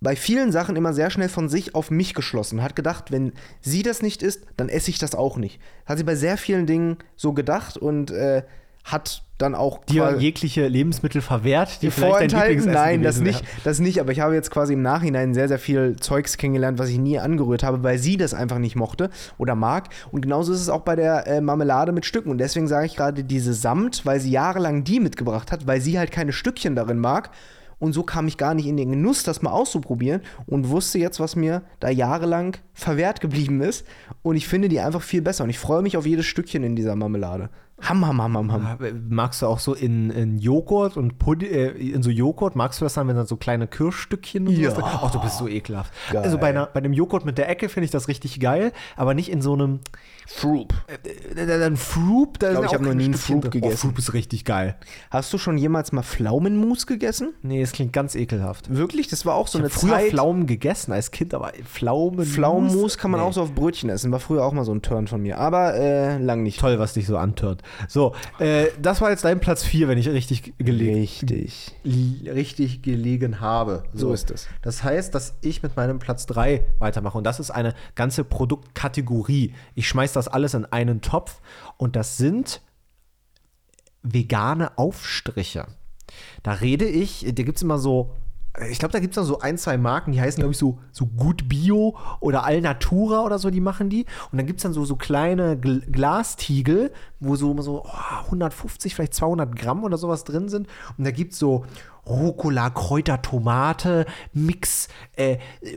bei 0.00 0.16
vielen 0.16 0.50
Sachen 0.50 0.74
immer 0.74 0.92
sehr 0.92 1.10
schnell 1.10 1.28
von 1.28 1.48
sich 1.48 1.74
auf 1.74 1.90
mich 1.90 2.12
geschlossen. 2.14 2.62
Hat 2.62 2.74
gedacht, 2.74 3.12
wenn 3.12 3.32
sie 3.60 3.82
das 3.82 4.02
nicht 4.02 4.22
isst, 4.22 4.46
dann 4.56 4.68
esse 4.68 4.90
ich 4.90 4.98
das 4.98 5.14
auch 5.14 5.36
nicht. 5.36 5.60
Hat 5.86 5.98
sie 5.98 6.04
bei 6.04 6.16
sehr 6.16 6.36
vielen 6.36 6.66
Dingen 6.66 6.98
so 7.14 7.32
gedacht 7.32 7.76
und 7.76 8.10
äh, 8.10 8.42
hat 8.84 9.22
dann 9.38 9.54
auch 9.54 9.84
dir 9.84 10.16
jegliche 10.18 10.66
Lebensmittel 10.66 11.20
verwehrt, 11.20 11.82
die 11.82 11.90
vielleicht 11.90 12.32
dein? 12.32 12.40
Lieblingsessen 12.40 12.72
Nein, 12.72 13.02
das 13.02 13.20
nicht, 13.20 13.44
das 13.64 13.78
nicht. 13.78 14.00
Aber 14.00 14.12
ich 14.12 14.20
habe 14.20 14.34
jetzt 14.34 14.50
quasi 14.50 14.72
im 14.72 14.82
Nachhinein 14.82 15.34
sehr, 15.34 15.48
sehr 15.48 15.58
viel 15.58 15.96
Zeugs 16.00 16.36
kennengelernt, 16.36 16.78
was 16.78 16.88
ich 16.88 16.98
nie 16.98 17.18
angerührt 17.18 17.62
habe, 17.62 17.82
weil 17.82 17.98
sie 17.98 18.16
das 18.16 18.34
einfach 18.34 18.58
nicht 18.58 18.76
mochte 18.76 19.10
oder 19.38 19.54
mag. 19.54 19.88
Und 20.10 20.22
genauso 20.22 20.52
ist 20.52 20.60
es 20.60 20.68
auch 20.68 20.82
bei 20.82 20.96
der 20.96 21.26
äh, 21.26 21.40
Marmelade 21.40 21.92
mit 21.92 22.06
Stücken. 22.06 22.30
Und 22.30 22.38
deswegen 22.38 22.66
sage 22.68 22.86
ich 22.86 22.96
gerade 22.96 23.24
diese 23.24 23.54
Samt, 23.54 24.04
weil 24.04 24.20
sie 24.20 24.30
jahrelang 24.30 24.84
die 24.84 25.00
mitgebracht 25.00 25.52
hat, 25.52 25.66
weil 25.66 25.80
sie 25.80 25.98
halt 25.98 26.10
keine 26.10 26.32
Stückchen 26.32 26.74
darin 26.74 26.98
mag. 26.98 27.30
Und 27.82 27.94
so 27.94 28.04
kam 28.04 28.28
ich 28.28 28.36
gar 28.36 28.54
nicht 28.54 28.66
in 28.68 28.76
den 28.76 28.92
Genuss, 28.92 29.24
das 29.24 29.42
mal 29.42 29.50
auszuprobieren 29.50 30.20
und 30.46 30.68
wusste 30.68 31.00
jetzt, 31.00 31.18
was 31.18 31.34
mir 31.34 31.62
da 31.80 31.88
jahrelang 31.90 32.56
verwehrt 32.74 33.20
geblieben 33.20 33.60
ist. 33.60 33.84
Und 34.22 34.36
ich 34.36 34.46
finde 34.46 34.68
die 34.68 34.78
einfach 34.78 35.02
viel 35.02 35.20
besser. 35.20 35.42
Und 35.42 35.50
ich 35.50 35.58
freue 35.58 35.82
mich 35.82 35.96
auf 35.96 36.06
jedes 36.06 36.26
Stückchen 36.26 36.62
in 36.62 36.76
dieser 36.76 36.94
Marmelade. 36.94 37.50
Ham, 37.80 38.06
ham, 38.06 38.22
ham, 38.22 38.36
ham, 38.36 38.52
ham. 38.52 38.78
Magst 39.08 39.42
du 39.42 39.46
auch 39.46 39.58
so 39.58 39.74
in, 39.74 40.10
in 40.10 40.38
Joghurt 40.38 40.96
und 40.96 41.18
Pud 41.18 41.42
äh, 41.42 41.70
in 41.70 42.04
so 42.04 42.10
Joghurt, 42.10 42.54
magst 42.54 42.80
du 42.80 42.84
das 42.84 42.94
dann, 42.94 43.08
wenn 43.08 43.16
dann 43.16 43.26
so 43.26 43.34
kleine 43.36 43.66
Kirschstückchen 43.66 44.46
und 44.46 44.54
Ja. 44.56 44.70
drin- 44.70 44.84
Ach, 44.86 45.10
du 45.10 45.20
bist 45.20 45.38
so 45.38 45.48
ekelhaft. 45.48 45.92
Geil. 46.12 46.22
Also 46.22 46.38
bei, 46.38 46.50
einer, 46.50 46.66
bei 46.66 46.78
einem 46.78 46.92
Joghurt 46.92 47.24
mit 47.24 47.36
der 47.38 47.48
Ecke 47.48 47.68
finde 47.68 47.86
ich 47.86 47.90
das 47.90 48.06
richtig 48.06 48.38
geil, 48.38 48.70
aber 48.96 49.14
nicht 49.14 49.28
in 49.32 49.42
so 49.42 49.54
einem 49.54 49.80
Frup. 50.34 50.72
äh, 51.36 51.40
äh, 51.40 51.64
ein 51.64 51.76
Froop. 51.76 52.38
Da 52.38 52.48
Ich 52.48 52.52
glaub, 52.52 52.64
ich 52.64 52.70
auch 52.70 52.74
hab 52.74 52.80
noch 52.82 52.94
nie 52.94 53.04
einen 53.04 53.14
Froop 53.14 53.42
drin. 53.42 53.50
gegessen. 53.50 53.74
Oh, 53.74 53.76
Froop 53.88 53.98
ist 53.98 54.12
richtig 54.14 54.44
geil. 54.44 54.76
Hast 55.10 55.32
du 55.32 55.38
schon 55.38 55.58
jemals 55.58 55.92
mal 55.92 56.02
Pflaumenmus 56.02 56.86
gegessen? 56.86 57.34
Nee, 57.42 57.60
es 57.62 57.72
klingt 57.72 57.92
ganz 57.92 58.14
ekelhaft. 58.14 58.74
Wirklich? 58.74 59.08
Das 59.08 59.26
war 59.26 59.34
auch 59.34 59.46
so 59.46 59.58
Ich 59.58 59.64
eine 59.64 59.70
habe 59.70 59.80
früher 59.80 59.92
Zeit. 59.92 60.10
Pflaumen 60.10 60.46
gegessen 60.46 60.92
als 60.92 61.10
Kind, 61.10 61.34
aber 61.34 61.52
Pflaumen. 61.64 62.24
Pflaumenmus 62.24 62.98
kann 62.98 63.10
man 63.10 63.20
Nee. 63.20 63.26
auch 63.26 63.32
so 63.32 63.42
auf 63.42 63.52
Brötchen 63.54 63.90
essen. 63.90 64.10
War 64.10 64.20
früher 64.20 64.44
auch 64.44 64.52
mal 64.52 64.64
so 64.64 64.72
ein 64.74 64.82
Turn 64.82 65.06
von 65.06 65.20
mir. 65.22 65.38
Aber 65.38 65.74
äh, 65.74 66.18
lang 66.18 66.42
nicht. 66.42 66.58
Toll, 66.60 66.78
was 66.78 66.94
dich 66.94 67.06
so 67.06 67.16
antört. 67.18 67.62
So, 67.88 68.14
äh, 68.38 68.66
das 68.80 69.00
war 69.00 69.10
jetzt 69.10 69.24
dein 69.24 69.38
Platz 69.40 69.62
4, 69.64 69.86
wenn 69.88 69.98
ich 69.98 70.08
richtig 70.08 70.54
gelegen 70.58 71.00
Richtig. 71.00 71.72
richtig 71.84 72.82
gelegen 72.82 73.40
habe. 73.40 73.84
So 73.92 74.12
ist 74.12 74.30
es. 74.30 74.48
Das 74.62 74.82
heißt, 74.82 75.14
dass 75.14 75.34
ich 75.42 75.62
mit 75.62 75.76
meinem 75.76 75.98
Platz 75.98 76.26
3 76.26 76.64
weitermache. 76.78 77.18
Und 77.18 77.24
das 77.24 77.38
ist 77.40 77.50
eine 77.50 77.74
ganze 77.94 78.24
Produktkategorie. 78.24 79.54
Ich 79.74 79.88
schmeiß 79.88 80.12
das 80.12 80.21
alles 80.28 80.54
in 80.54 80.64
einen 80.66 81.00
Topf. 81.00 81.40
Und 81.76 81.96
das 81.96 82.16
sind 82.16 82.60
vegane 84.02 84.76
Aufstriche. 84.78 85.66
Da 86.42 86.52
rede 86.52 86.86
ich, 86.86 87.24
da 87.26 87.42
gibt 87.42 87.56
es 87.56 87.62
immer 87.62 87.78
so, 87.78 88.14
ich 88.70 88.78
glaube, 88.78 88.92
da 88.92 88.98
gibt 88.98 89.12
es 89.12 89.14
dann 89.16 89.24
so 89.24 89.40
ein, 89.40 89.56
zwei 89.56 89.78
Marken, 89.78 90.12
die 90.12 90.20
heißen, 90.20 90.40
glaube 90.40 90.52
ich, 90.52 90.58
so, 90.58 90.78
so 90.90 91.06
Gut 91.06 91.48
Bio 91.48 91.96
oder 92.20 92.44
Alnatura 92.44 93.22
oder 93.22 93.38
so, 93.38 93.48
die 93.48 93.62
machen 93.62 93.88
die. 93.88 94.04
Und 94.30 94.36
dann 94.38 94.46
gibt 94.46 94.58
es 94.58 94.62
dann 94.62 94.74
so, 94.74 94.84
so 94.84 94.96
kleine 94.96 95.56
Gl 95.56 95.80
Glastiegel, 95.90 96.92
wo 97.18 97.34
so, 97.36 97.58
so 97.62 97.84
oh, 97.84 98.24
150, 98.24 98.94
vielleicht 98.94 99.14
200 99.14 99.56
Gramm 99.56 99.84
oder 99.84 99.96
sowas 99.96 100.24
drin 100.24 100.50
sind. 100.50 100.68
Und 100.98 101.04
da 101.04 101.12
gibt 101.12 101.32
es 101.32 101.38
so 101.38 101.64
Rucola, 102.06 102.70
Kräuter, 102.70 103.22
Tomate, 103.22 104.06
Mix, 104.32 104.88
äh, 105.16 105.34
äh, 105.60 105.76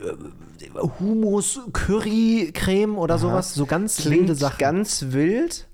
Hummus, 0.98 1.60
Curry, 1.72 2.50
Creme 2.52 2.98
oder 2.98 3.18
sowas. 3.18 3.54
So 3.54 3.66
ganz 3.66 4.04
wilde 4.04 4.24
Klingt 4.24 4.38
Sachen. 4.38 4.58
ganz 4.58 5.06
wild, 5.10 5.68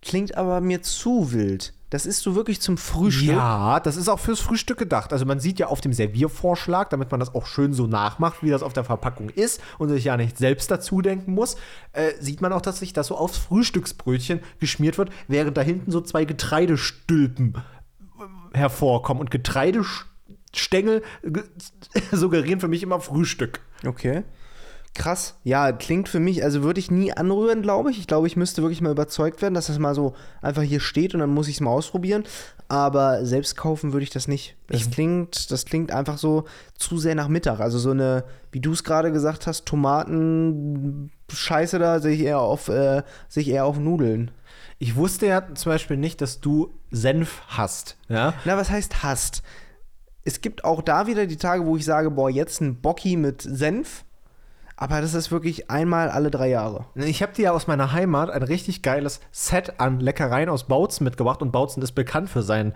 klingt 0.00 0.36
aber 0.36 0.60
mir 0.60 0.82
zu 0.82 1.32
wild. 1.32 1.74
Das 1.92 2.06
isst 2.06 2.24
du 2.24 2.34
wirklich 2.34 2.58
zum 2.62 2.78
Frühstück. 2.78 3.34
Ja, 3.34 3.78
das 3.78 3.96
ist 3.98 4.08
auch 4.08 4.18
fürs 4.18 4.40
Frühstück 4.40 4.78
gedacht. 4.78 5.12
Also 5.12 5.26
man 5.26 5.40
sieht 5.40 5.58
ja 5.58 5.66
auf 5.66 5.82
dem 5.82 5.92
Serviervorschlag, 5.92 6.88
damit 6.88 7.10
man 7.10 7.20
das 7.20 7.34
auch 7.34 7.44
schön 7.44 7.74
so 7.74 7.86
nachmacht, 7.86 8.42
wie 8.42 8.48
das 8.48 8.62
auf 8.62 8.72
der 8.72 8.84
Verpackung 8.84 9.28
ist 9.28 9.60
und 9.76 9.90
sich 9.90 10.04
ja 10.04 10.16
nicht 10.16 10.38
selbst 10.38 10.70
dazu 10.70 11.02
denken 11.02 11.34
muss, 11.34 11.56
äh, 11.92 12.12
sieht 12.18 12.40
man 12.40 12.54
auch, 12.54 12.62
dass 12.62 12.78
sich 12.78 12.94
das 12.94 13.08
so 13.08 13.16
aufs 13.18 13.36
Frühstücksbrötchen 13.36 14.40
geschmiert 14.58 14.96
wird, 14.96 15.10
während 15.28 15.58
da 15.58 15.60
hinten 15.60 15.90
so 15.90 16.00
zwei 16.00 16.24
Getreidestülpen 16.24 17.58
hervorkommen. 18.54 19.20
Und 19.20 19.30
Getreidestängel 19.30 21.02
ge- 21.22 21.44
suggerieren 22.12 22.60
für 22.60 22.68
mich 22.68 22.82
immer 22.82 23.00
Frühstück. 23.00 23.60
Okay. 23.86 24.22
Krass. 24.94 25.36
Ja, 25.42 25.72
klingt 25.72 26.06
für 26.10 26.20
mich, 26.20 26.44
also 26.44 26.62
würde 26.62 26.78
ich 26.78 26.90
nie 26.90 27.14
anrühren, 27.14 27.62
glaube 27.62 27.90
ich. 27.90 27.98
Ich 27.98 28.06
glaube, 28.06 28.26
ich 28.26 28.36
müsste 28.36 28.60
wirklich 28.60 28.82
mal 28.82 28.90
überzeugt 28.92 29.40
werden, 29.40 29.54
dass 29.54 29.68
das 29.68 29.78
mal 29.78 29.94
so 29.94 30.14
einfach 30.42 30.60
hier 30.60 30.80
steht 30.80 31.14
und 31.14 31.20
dann 31.20 31.30
muss 31.32 31.48
ich 31.48 31.54
es 31.54 31.60
mal 31.62 31.70
ausprobieren. 31.70 32.24
Aber 32.68 33.24
selbst 33.24 33.56
kaufen 33.56 33.94
würde 33.94 34.04
ich 34.04 34.10
das 34.10 34.28
nicht. 34.28 34.54
Das 34.68 34.90
klingt, 34.90 35.50
das 35.50 35.64
klingt 35.64 35.92
einfach 35.92 36.18
so 36.18 36.44
zu 36.76 36.98
sehr 36.98 37.14
nach 37.14 37.28
Mittag. 37.28 37.60
Also 37.60 37.78
so 37.78 37.90
eine, 37.92 38.24
wie 38.50 38.60
du 38.60 38.72
es 38.72 38.84
gerade 38.84 39.12
gesagt 39.12 39.46
hast, 39.46 39.64
Tomaten 39.64 41.10
Scheiße 41.32 41.78
da 41.78 42.00
sehe 42.00 42.14
ich 42.14 42.20
eher 42.20 42.40
auf, 42.40 42.68
äh, 42.68 43.02
sehe 43.30 43.42
ich 43.44 43.48
eher 43.48 43.64
auf 43.64 43.78
Nudeln. 43.78 44.30
Ich 44.78 44.94
wusste 44.96 45.26
ja 45.26 45.54
zum 45.54 45.72
Beispiel 45.72 45.96
nicht, 45.96 46.20
dass 46.20 46.40
du 46.40 46.70
Senf 46.92 47.42
hast. 47.48 47.96
Ja? 48.08 48.34
Na, 48.44 48.56
was 48.56 48.70
heißt 48.70 49.02
hasst? 49.02 49.42
Es 50.24 50.40
gibt 50.40 50.64
auch 50.64 50.82
da 50.82 51.08
wieder 51.08 51.26
die 51.26 51.36
Tage, 51.36 51.66
wo 51.66 51.76
ich 51.76 51.84
sage, 51.84 52.10
boah, 52.10 52.30
jetzt 52.30 52.60
ein 52.60 52.80
Bocki 52.80 53.16
mit 53.16 53.42
Senf. 53.42 54.04
Aber 54.76 55.00
das 55.00 55.14
ist 55.14 55.30
wirklich 55.30 55.70
einmal 55.70 56.08
alle 56.08 56.30
drei 56.30 56.48
Jahre. 56.48 56.86
Ich 56.94 57.22
habe 57.22 57.32
dir 57.32 57.42
ja 57.42 57.52
aus 57.52 57.66
meiner 57.66 57.92
Heimat 57.92 58.30
ein 58.30 58.42
richtig 58.42 58.82
geiles 58.82 59.20
Set 59.30 59.78
an 59.80 60.00
Leckereien 60.00 60.48
aus 60.48 60.66
Bautzen 60.66 61.04
mitgebracht 61.04 61.42
und 61.42 61.52
Bautzen 61.52 61.82
ist 61.82 61.92
bekannt 61.92 62.30
für 62.30 62.42
seinen 62.42 62.74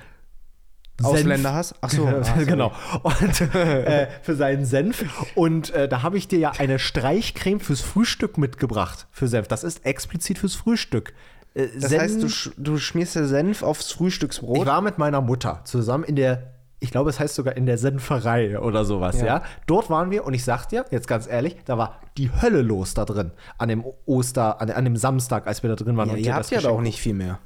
Ausländerhass? 1.02 1.74
Ach 1.80 1.90
so, 1.90 2.06
ah, 2.08 2.22
genau. 2.44 2.72
Und 3.02 3.40
äh, 3.54 4.08
für 4.22 4.34
seinen 4.34 4.64
Senf. 4.64 5.04
Und 5.34 5.70
äh, 5.70 5.88
da 5.88 6.02
habe 6.02 6.16
ich 6.16 6.28
dir 6.28 6.38
ja 6.38 6.52
eine 6.58 6.78
Streichcreme 6.78 7.60
fürs 7.60 7.80
Frühstück 7.80 8.38
mitgebracht 8.38 9.06
für 9.10 9.28
Senf. 9.28 9.48
Das 9.48 9.64
ist 9.64 9.84
explizit 9.84 10.38
fürs 10.38 10.54
Frühstück. 10.54 11.12
Äh, 11.56 11.68
Das 11.80 11.92
heißt, 11.96 12.22
du, 12.22 12.26
sch- 12.26 12.52
du 12.56 12.78
schmierst 12.78 13.14
dir 13.16 13.26
Senf 13.26 13.62
aufs 13.62 13.90
Frühstücksbrot. 13.92 14.58
ich 14.58 14.66
war 14.66 14.80
mit 14.82 14.98
meiner 14.98 15.20
Mutter 15.20 15.60
zusammen 15.64 16.04
in 16.04 16.16
der, 16.16 16.52
ich 16.80 16.90
glaube, 16.90 17.08
es 17.10 17.18
heißt 17.18 17.34
sogar 17.34 17.56
in 17.56 17.64
der 17.66 17.78
Senferei 17.78 18.58
oder 18.60 18.84
sowas, 18.84 19.18
ja. 19.20 19.26
Ja. 19.26 19.42
Dort 19.66 19.88
waren 19.90 20.10
wir 20.10 20.24
und 20.26 20.34
ich 20.34 20.44
sag 20.44 20.66
dir, 20.66 20.84
jetzt 20.90 21.08
ganz 21.08 21.26
ehrlich, 21.26 21.56
da 21.64 21.78
war 21.78 22.00
die 22.18 22.30
Hölle 22.42 22.62
los 22.62 22.94
da 22.94 23.04
drin. 23.04 23.30
An 23.58 23.68
dem 23.70 23.84
Oster, 24.04 24.60
an, 24.60 24.70
an 24.70 24.84
dem 24.84 24.96
Samstag, 24.96 25.46
als 25.46 25.62
wir 25.62 25.70
da 25.70 25.76
drin 25.76 25.96
waren. 25.96 26.08
ja, 26.08 26.14
und 26.14 26.20
ihr 26.20 26.34
habt 26.34 26.44
das 26.44 26.50
ja 26.50 26.60
da 26.60 26.68
auch 26.68 26.80
nicht 26.82 27.00
viel 27.00 27.14
mehr. 27.14 27.38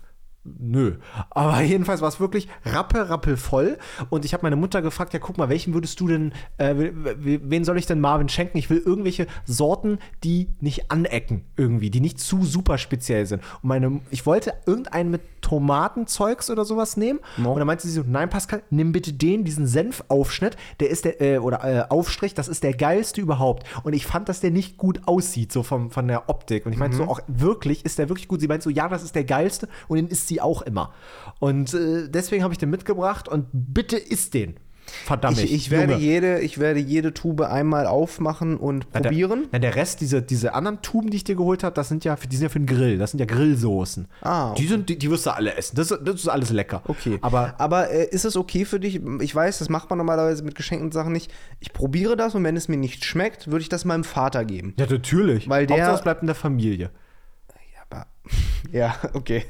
Nö. 0.44 0.96
Aber 1.30 1.60
jedenfalls 1.62 2.00
war 2.00 2.08
es 2.08 2.20
wirklich 2.20 2.48
rappe, 2.64 3.10
rappel 3.10 3.36
voll. 3.36 3.78
Und 4.08 4.24
ich 4.24 4.32
habe 4.32 4.42
meine 4.42 4.56
Mutter 4.56 4.80
gefragt, 4.82 5.12
ja, 5.12 5.18
guck 5.18 5.36
mal, 5.36 5.48
welchen 5.48 5.74
würdest 5.74 6.00
du 6.00 6.08
denn, 6.08 6.32
äh, 6.56 6.74
wen 6.74 7.64
soll 7.64 7.78
ich 7.78 7.86
denn 7.86 8.00
Marvin 8.00 8.28
schenken? 8.28 8.56
Ich 8.56 8.70
will 8.70 8.82
irgendwelche 8.84 9.26
Sorten, 9.44 9.98
die 10.24 10.48
nicht 10.60 10.90
anecken 10.90 11.44
irgendwie, 11.56 11.90
die 11.90 12.00
nicht 12.00 12.20
zu 12.20 12.44
super 12.44 12.78
speziell 12.78 13.26
sind. 13.26 13.42
Und 13.62 13.68
meine, 13.68 14.00
ich 14.10 14.24
wollte 14.24 14.54
irgendeinen 14.66 15.10
mit 15.10 15.20
Tomatenzeugs 15.42 16.50
oder 16.50 16.64
sowas 16.64 16.96
nehmen. 16.96 17.20
Und 17.50 17.58
dann 17.58 17.66
meinte 17.66 17.86
sie 17.86 17.92
so, 17.92 18.02
nein, 18.06 18.30
Pascal, 18.30 18.62
nimm 18.70 18.92
bitte 18.92 19.12
den, 19.12 19.44
diesen 19.44 19.66
Senfaufschnitt, 19.66 20.56
der 20.80 20.90
ist 20.90 21.04
der, 21.04 21.20
äh, 21.20 21.38
oder 21.38 21.64
äh, 21.64 21.84
Aufstrich, 21.88 22.34
das 22.34 22.48
ist 22.48 22.62
der 22.62 22.74
geilste 22.74 23.20
überhaupt. 23.20 23.66
Und 23.82 23.92
ich 23.92 24.06
fand, 24.06 24.28
dass 24.28 24.40
der 24.40 24.50
nicht 24.50 24.76
gut 24.76 25.00
aussieht, 25.06 25.52
so 25.52 25.62
vom, 25.62 25.90
von 25.90 26.08
der 26.08 26.28
Optik. 26.28 26.66
Und 26.66 26.72
ich 26.72 26.78
meinte 26.78 26.96
so, 26.96 27.04
auch 27.04 27.20
wirklich, 27.26 27.84
ist 27.84 27.98
der 27.98 28.08
wirklich 28.08 28.28
gut? 28.28 28.40
Sie 28.40 28.48
meinte 28.48 28.64
so, 28.64 28.70
ja, 28.70 28.88
das 28.88 29.02
ist 29.02 29.14
der 29.14 29.24
geilste 29.24 29.68
und 29.88 29.96
den 29.96 30.08
isst 30.08 30.29
sie 30.30 30.40
auch 30.40 30.62
immer. 30.62 30.94
Und 31.38 31.74
äh, 31.74 32.08
deswegen 32.08 32.42
habe 32.42 32.54
ich 32.54 32.58
den 32.58 32.70
mitgebracht 32.70 33.28
und 33.28 33.46
bitte 33.52 33.96
isst 33.98 34.32
den. 34.32 34.56
Verdammt. 35.04 35.38
Ich, 35.38 35.52
ich, 35.52 35.70
werde 35.70 35.92
Junge. 35.92 36.04
jede, 36.04 36.40
ich 36.40 36.58
werde 36.58 36.80
jede 36.80 37.14
Tube 37.14 37.42
einmal 37.42 37.86
aufmachen 37.86 38.56
und 38.56 38.88
Na, 38.92 39.00
probieren. 39.00 39.42
Der, 39.42 39.48
na, 39.52 39.58
der 39.60 39.76
Rest, 39.76 40.00
diese, 40.00 40.20
diese 40.20 40.52
anderen 40.52 40.82
Tuben, 40.82 41.10
die 41.10 41.18
ich 41.18 41.22
dir 41.22 41.36
geholt 41.36 41.62
habe, 41.62 41.74
das 41.76 41.88
sind 41.88 42.04
ja 42.04 42.16
für, 42.16 42.26
die 42.26 42.34
sind 42.34 42.42
ja 42.44 42.48
für 42.48 42.58
den 42.58 42.66
Grill. 42.66 42.98
Das 42.98 43.12
sind 43.12 43.20
ja 43.20 43.26
Grillsoßen. 43.26 44.08
Ah, 44.22 44.50
okay. 44.50 44.62
Die, 44.62 44.66
sind, 44.68 44.88
die, 44.88 44.98
die 44.98 45.08
wirst 45.08 45.26
du 45.26 45.30
alle 45.30 45.54
essen. 45.54 45.76
Das, 45.76 45.88
das 45.88 46.14
ist 46.16 46.28
alles 46.28 46.50
lecker. 46.50 46.82
Okay. 46.88 47.18
Aber 47.22 47.54
Aber 47.58 47.90
äh, 47.90 48.06
ist 48.10 48.24
es 48.24 48.36
okay 48.36 48.64
für 48.64 48.80
dich? 48.80 49.00
Ich 49.20 49.32
weiß, 49.32 49.58
das 49.60 49.68
macht 49.68 49.88
man 49.90 49.98
normalerweise 49.98 50.42
mit 50.42 50.56
geschenkten 50.56 50.90
Sachen 50.90 51.12
nicht. 51.12 51.30
Ich 51.60 51.72
probiere 51.72 52.16
das 52.16 52.34
und 52.34 52.42
wenn 52.42 52.56
es 52.56 52.66
mir 52.66 52.76
nicht 52.76 53.04
schmeckt, 53.04 53.46
würde 53.46 53.62
ich 53.62 53.68
das 53.68 53.84
meinem 53.84 54.02
Vater 54.04 54.44
geben. 54.44 54.74
ja, 54.76 54.86
natürlich. 54.90 55.48
Weil 55.48 55.66
der- 55.68 55.76
Hauptsache, 55.76 55.96
es 55.98 56.02
bleibt 56.02 56.22
in 56.22 56.26
der 56.26 56.34
Familie. 56.34 56.90
Aber, 57.90 58.06
ja, 58.72 58.94
okay. 59.14 59.44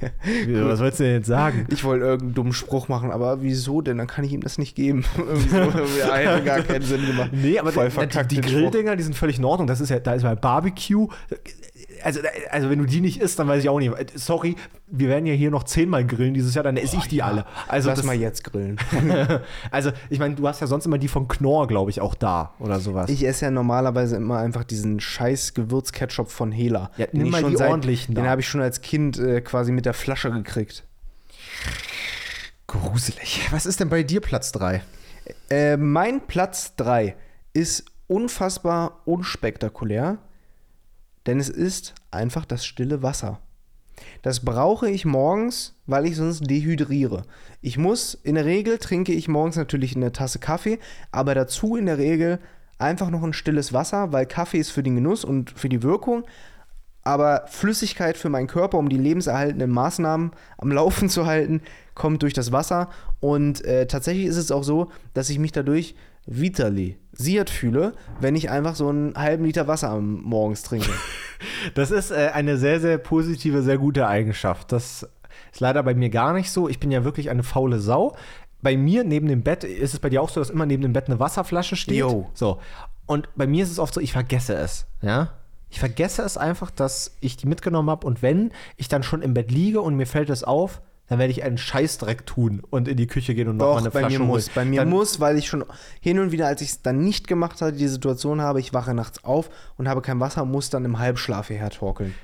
Was 0.48 0.78
sollst 0.78 1.00
du 1.00 1.04
denn 1.04 1.14
jetzt 1.14 1.26
sagen? 1.26 1.66
Ich 1.70 1.84
wollte 1.84 2.04
irgendeinen 2.04 2.34
dummen 2.34 2.52
Spruch 2.52 2.88
machen, 2.88 3.10
aber 3.10 3.42
wieso 3.42 3.80
denn? 3.80 3.98
Dann 3.98 4.06
kann 4.06 4.24
ich 4.24 4.32
ihm 4.32 4.42
das 4.42 4.58
nicht 4.58 4.74
geben. 4.74 5.04
Irgendwie 5.16 6.02
hat 6.02 6.44
gar 6.44 6.62
keinen 6.62 6.82
Sinn 6.82 7.06
gemacht. 7.06 7.30
Nee, 7.32 7.58
aber 7.58 7.72
Voll 7.72 7.90
die, 7.90 8.26
die. 8.28 8.40
Grilldinger, 8.40 8.96
die 8.96 9.02
sind 9.02 9.14
völlig 9.14 9.38
in 9.38 9.44
Ordnung. 9.44 9.66
Das 9.66 9.80
ist 9.80 9.90
ja, 9.90 9.98
da 9.98 10.14
ist 10.14 10.22
bei 10.22 10.34
Barbecue. 10.34 11.08
Also, 12.02 12.20
also 12.50 12.70
wenn 12.70 12.78
du 12.78 12.84
die 12.86 13.00
nicht 13.00 13.20
isst, 13.20 13.38
dann 13.38 13.48
weiß 13.48 13.62
ich 13.62 13.68
auch 13.68 13.78
nicht. 13.78 13.92
Sorry, 14.18 14.56
wir 14.86 15.08
werden 15.08 15.26
ja 15.26 15.34
hier 15.34 15.50
noch 15.50 15.64
zehnmal 15.64 16.04
grillen 16.06 16.34
dieses 16.34 16.54
Jahr, 16.54 16.64
dann 16.64 16.76
esse 16.76 16.96
ich 16.96 17.06
die 17.08 17.22
alle. 17.22 17.44
Also, 17.68 17.88
Lass 17.88 17.98
das, 17.98 18.06
mal 18.06 18.14
jetzt 18.16 18.44
grillen. 18.44 18.78
also 19.70 19.92
ich 20.08 20.18
meine, 20.18 20.34
du 20.34 20.46
hast 20.48 20.60
ja 20.60 20.66
sonst 20.66 20.86
immer 20.86 20.98
die 20.98 21.08
von 21.08 21.28
Knorr, 21.28 21.66
glaube 21.66 21.90
ich, 21.90 22.00
auch 22.00 22.14
da 22.14 22.54
oder 22.58 22.80
sowas. 22.80 23.10
Ich 23.10 23.26
esse 23.26 23.46
ja 23.46 23.50
normalerweise 23.50 24.16
immer 24.16 24.38
einfach 24.38 24.64
diesen 24.64 25.00
scheiß 25.00 25.54
Gewürzketchup 25.54 26.30
von 26.30 26.52
Hela. 26.52 26.90
Ja, 26.96 27.06
Den 27.06 27.22
nimm 27.22 27.30
mal 27.30 27.42
die 27.44 27.56
seit- 27.56 27.68
ordentlichen 27.70 28.14
Den 28.14 28.26
habe 28.28 28.40
ich 28.40 28.48
schon 28.48 28.60
als 28.60 28.80
Kind 28.80 29.18
äh, 29.18 29.40
quasi 29.40 29.72
mit 29.72 29.86
der 29.86 29.94
Flasche 29.94 30.30
gekriegt. 30.30 30.84
Gruselig. 32.66 33.48
Was 33.50 33.66
ist 33.66 33.80
denn 33.80 33.88
bei 33.88 34.02
dir 34.02 34.20
Platz 34.20 34.52
3? 34.52 34.82
Äh, 35.50 35.76
mein 35.76 36.20
Platz 36.26 36.76
3 36.76 37.16
ist 37.52 37.84
unfassbar 38.06 39.00
unspektakulär, 39.04 40.18
denn 41.26 41.38
es 41.38 41.48
ist 41.48 41.94
einfach 42.10 42.44
das 42.44 42.64
stille 42.64 43.02
Wasser. 43.02 43.40
Das 44.22 44.40
brauche 44.40 44.88
ich 44.88 45.04
morgens, 45.04 45.74
weil 45.86 46.06
ich 46.06 46.16
sonst 46.16 46.40
dehydriere. 46.48 47.22
Ich 47.60 47.76
muss, 47.76 48.14
in 48.14 48.34
der 48.34 48.44
Regel 48.44 48.78
trinke 48.78 49.12
ich 49.12 49.28
morgens 49.28 49.56
natürlich 49.56 49.96
eine 49.96 50.12
Tasse 50.12 50.38
Kaffee, 50.38 50.78
aber 51.12 51.34
dazu 51.34 51.76
in 51.76 51.86
der 51.86 51.98
Regel 51.98 52.38
einfach 52.78 53.10
noch 53.10 53.22
ein 53.22 53.32
stilles 53.32 53.72
Wasser, 53.72 54.12
weil 54.12 54.26
Kaffee 54.26 54.58
ist 54.58 54.70
für 54.70 54.82
den 54.82 54.96
Genuss 54.96 55.24
und 55.24 55.50
für 55.50 55.68
die 55.68 55.82
Wirkung, 55.82 56.24
aber 57.02 57.44
Flüssigkeit 57.46 58.16
für 58.16 58.28
meinen 58.28 58.46
Körper, 58.46 58.78
um 58.78 58.88
die 58.88 58.98
lebenserhaltenden 58.98 59.70
Maßnahmen 59.70 60.32
am 60.58 60.72
Laufen 60.72 61.08
zu 61.08 61.26
halten, 61.26 61.62
kommt 61.94 62.22
durch 62.22 62.34
das 62.34 62.52
Wasser. 62.52 62.88
Und 63.20 63.64
äh, 63.64 63.86
tatsächlich 63.86 64.26
ist 64.26 64.36
es 64.36 64.50
auch 64.50 64.64
so, 64.64 64.90
dass 65.14 65.30
ich 65.30 65.38
mich 65.38 65.52
dadurch 65.52 65.94
vitalisiert 66.30 67.50
fühle, 67.50 67.92
wenn 68.20 68.36
ich 68.36 68.50
einfach 68.50 68.76
so 68.76 68.88
einen 68.88 69.14
halben 69.16 69.44
Liter 69.44 69.66
Wasser 69.66 69.90
am 69.90 70.22
morgens 70.22 70.62
trinke. 70.62 70.90
Das 71.74 71.90
ist 71.90 72.10
äh, 72.10 72.32
eine 72.34 72.58
sehr, 72.58 72.80
sehr 72.80 72.98
positive, 72.98 73.62
sehr 73.62 73.78
gute 73.78 74.06
Eigenschaft. 74.06 74.72
Das 74.72 75.08
Ist 75.50 75.60
leider 75.60 75.82
bei 75.82 75.94
mir 75.94 76.10
gar 76.10 76.34
nicht 76.34 76.50
so. 76.50 76.68
Ich 76.68 76.78
bin 76.78 76.90
ja 76.90 77.02
wirklich 77.02 77.30
eine 77.30 77.42
faule 77.42 77.80
Sau. 77.80 78.14
Bei 78.60 78.76
mir 78.76 79.04
neben 79.04 79.26
dem 79.26 79.42
Bett 79.42 79.64
ist 79.64 79.94
es 79.94 80.00
bei 80.00 80.10
dir 80.10 80.20
auch 80.20 80.28
so, 80.28 80.38
dass 80.38 80.50
immer 80.50 80.66
neben 80.66 80.82
dem 80.82 80.92
Bett 80.92 81.06
eine 81.06 81.18
Wasserflasche 81.18 81.76
steht. 81.76 81.96
Jo. 81.96 82.28
So. 82.34 82.60
Und 83.06 83.30
bei 83.36 83.46
mir 83.46 83.64
ist 83.64 83.70
es 83.70 83.78
oft 83.78 83.94
so, 83.94 84.02
ich 84.02 84.12
vergesse 84.12 84.54
es. 84.54 84.86
Ja. 85.00 85.30
Ich 85.70 85.80
vergesse 85.80 86.20
es 86.22 86.36
einfach, 86.36 86.70
dass 86.70 87.16
ich 87.20 87.38
die 87.38 87.46
mitgenommen 87.46 87.88
habe. 87.88 88.06
Und 88.06 88.20
wenn 88.20 88.52
ich 88.76 88.88
dann 88.88 89.02
schon 89.02 89.22
im 89.22 89.32
Bett 89.32 89.50
liege 89.50 89.80
und 89.80 89.94
mir 89.96 90.06
fällt 90.06 90.28
es 90.28 90.44
auf, 90.44 90.82
dann 91.10 91.18
werde 91.18 91.32
ich 91.32 91.42
einen 91.42 91.58
Scheißdreck 91.58 92.24
tun 92.24 92.62
und 92.70 92.86
in 92.86 92.96
die 92.96 93.08
Küche 93.08 93.34
gehen 93.34 93.48
und 93.48 93.56
noch 93.56 93.66
mal 93.66 93.72
Doch, 93.72 93.80
eine 93.80 93.90
bei 93.90 93.98
Flasche 93.98 94.20
mir 94.20 94.24
holen. 94.26 94.28
muss. 94.28 94.48
Bei 94.50 94.64
mir 94.64 94.80
dann, 94.80 94.88
muss, 94.90 95.18
weil 95.18 95.36
ich 95.38 95.48
schon 95.48 95.64
hin 96.00 96.20
und 96.20 96.30
wieder, 96.30 96.46
als 96.46 96.62
ich 96.62 96.68
es 96.68 96.82
dann 96.82 97.00
nicht 97.00 97.26
gemacht 97.26 97.60
hatte, 97.60 97.76
die 97.76 97.88
Situation 97.88 98.40
habe, 98.40 98.60
ich 98.60 98.72
wache 98.72 98.94
nachts 98.94 99.24
auf 99.24 99.50
und 99.76 99.88
habe 99.88 100.02
kein 100.02 100.20
Wasser, 100.20 100.44
muss 100.44 100.70
dann 100.70 100.84
im 100.84 101.00
Halbschlaf 101.00 101.48
hierher 101.48 101.70
torkeln. 101.70 102.14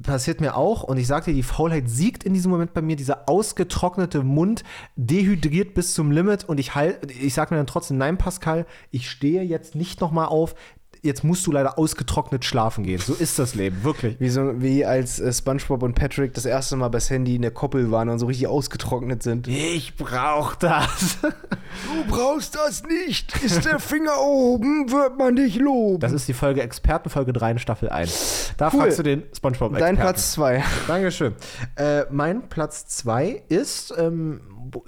passiert 0.00 0.40
mir 0.40 0.54
auch 0.56 0.84
und 0.84 0.98
ich 0.98 1.08
sagte, 1.08 1.32
die 1.32 1.42
Faulheit 1.42 1.90
siegt 1.90 2.22
in 2.22 2.32
diesem 2.32 2.52
Moment 2.52 2.74
bei 2.74 2.80
mir, 2.80 2.94
dieser 2.94 3.28
ausgetrocknete 3.28 4.22
Mund, 4.22 4.62
dehydriert 4.94 5.74
bis 5.74 5.94
zum 5.94 6.12
Limit 6.12 6.44
und 6.44 6.60
ich 6.60 6.76
halt, 6.76 7.10
ich 7.10 7.34
sag 7.34 7.50
mir 7.50 7.56
dann 7.56 7.66
trotzdem, 7.66 7.98
nein, 7.98 8.18
Pascal, 8.18 8.66
ich 8.92 9.10
stehe 9.10 9.42
jetzt 9.42 9.74
nicht 9.74 10.00
nochmal 10.00 10.26
auf, 10.26 10.54
jetzt 11.02 11.24
musst 11.24 11.46
du 11.46 11.52
leider 11.52 11.78
ausgetrocknet 11.78 12.44
schlafen 12.44 12.84
gehen. 12.84 13.00
So 13.00 13.14
ist 13.14 13.38
das 13.38 13.54
Leben, 13.54 13.82
wirklich. 13.84 14.18
Wie, 14.18 14.28
so, 14.28 14.60
wie 14.60 14.84
als 14.84 15.20
äh, 15.20 15.32
SpongeBob 15.32 15.82
und 15.82 15.94
Patrick 15.94 16.34
das 16.34 16.44
erste 16.44 16.76
Mal 16.76 16.88
bei 16.88 17.00
Sandy 17.00 17.36
in 17.36 17.42
der 17.42 17.50
Koppel 17.50 17.90
waren 17.90 18.08
und 18.08 18.18
so 18.18 18.26
richtig 18.26 18.46
ausgetrocknet 18.46 19.22
sind. 19.22 19.48
Ich 19.48 19.96
brauch 19.96 20.54
das. 20.56 21.18
Du 21.22 22.04
brauchst 22.10 22.54
das 22.54 22.82
nicht. 22.84 23.34
Ist 23.42 23.64
der 23.64 23.78
Finger 23.78 24.20
oben, 24.20 24.90
wird 24.90 25.18
man 25.18 25.36
dich 25.36 25.56
loben. 25.56 26.00
Das 26.00 26.12
ist 26.12 26.26
die 26.28 26.34
Folge 26.34 26.62
Experten, 26.62 27.10
Folge 27.10 27.32
3 27.32 27.52
in 27.52 27.58
Staffel 27.58 27.88
1. 27.88 28.54
Da 28.56 28.70
Cool. 28.72 28.80
fragst 28.80 28.98
du 28.98 29.02
den 29.02 29.22
Spongebob-Experten. 29.36 29.96
Dein 29.96 30.02
Platz 30.02 30.32
2. 30.32 30.64
Dankeschön. 30.86 31.34
Äh, 31.76 32.04
mein 32.10 32.48
Platz 32.48 32.86
2 32.88 33.42
ist 33.48 33.94
ähm, 33.96 34.40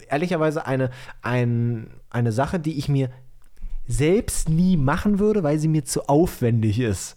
ehrlicherweise 0.09 0.67
eine, 0.67 0.91
ein, 1.23 1.91
eine 2.11 2.33
Sache, 2.33 2.59
die 2.59 2.79
ich 2.79 2.89
mir 2.89 3.11
selbst 3.91 4.49
nie 4.49 4.77
machen 4.77 5.19
würde, 5.19 5.43
weil 5.43 5.59
sie 5.59 5.69
mir 5.69 5.85
zu 5.85 6.09
aufwendig 6.09 6.79
ist. 6.79 7.17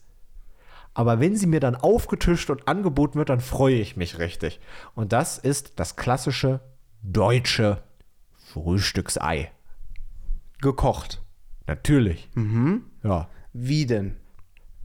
Aber 0.94 1.20
wenn 1.20 1.36
sie 1.36 1.48
mir 1.48 1.60
dann 1.60 1.76
aufgetischt 1.76 2.50
und 2.50 2.68
angeboten 2.68 3.18
wird, 3.18 3.30
dann 3.30 3.42
freue 3.42 3.76
ich 3.76 3.96
mich 3.98 4.20
richtig. 4.20 4.60
Und 4.94 5.12
das 5.12 5.38
ist 5.38 5.74
das 5.80 5.96
klassische 5.96 6.62
deutsche 7.02 7.84
Frühstücksei. 8.52 9.52
Gekocht. 10.62 11.22
Natürlich. 11.68 12.30
Ja. 13.04 13.28
Wie 13.54 13.86
denn? 13.86 14.16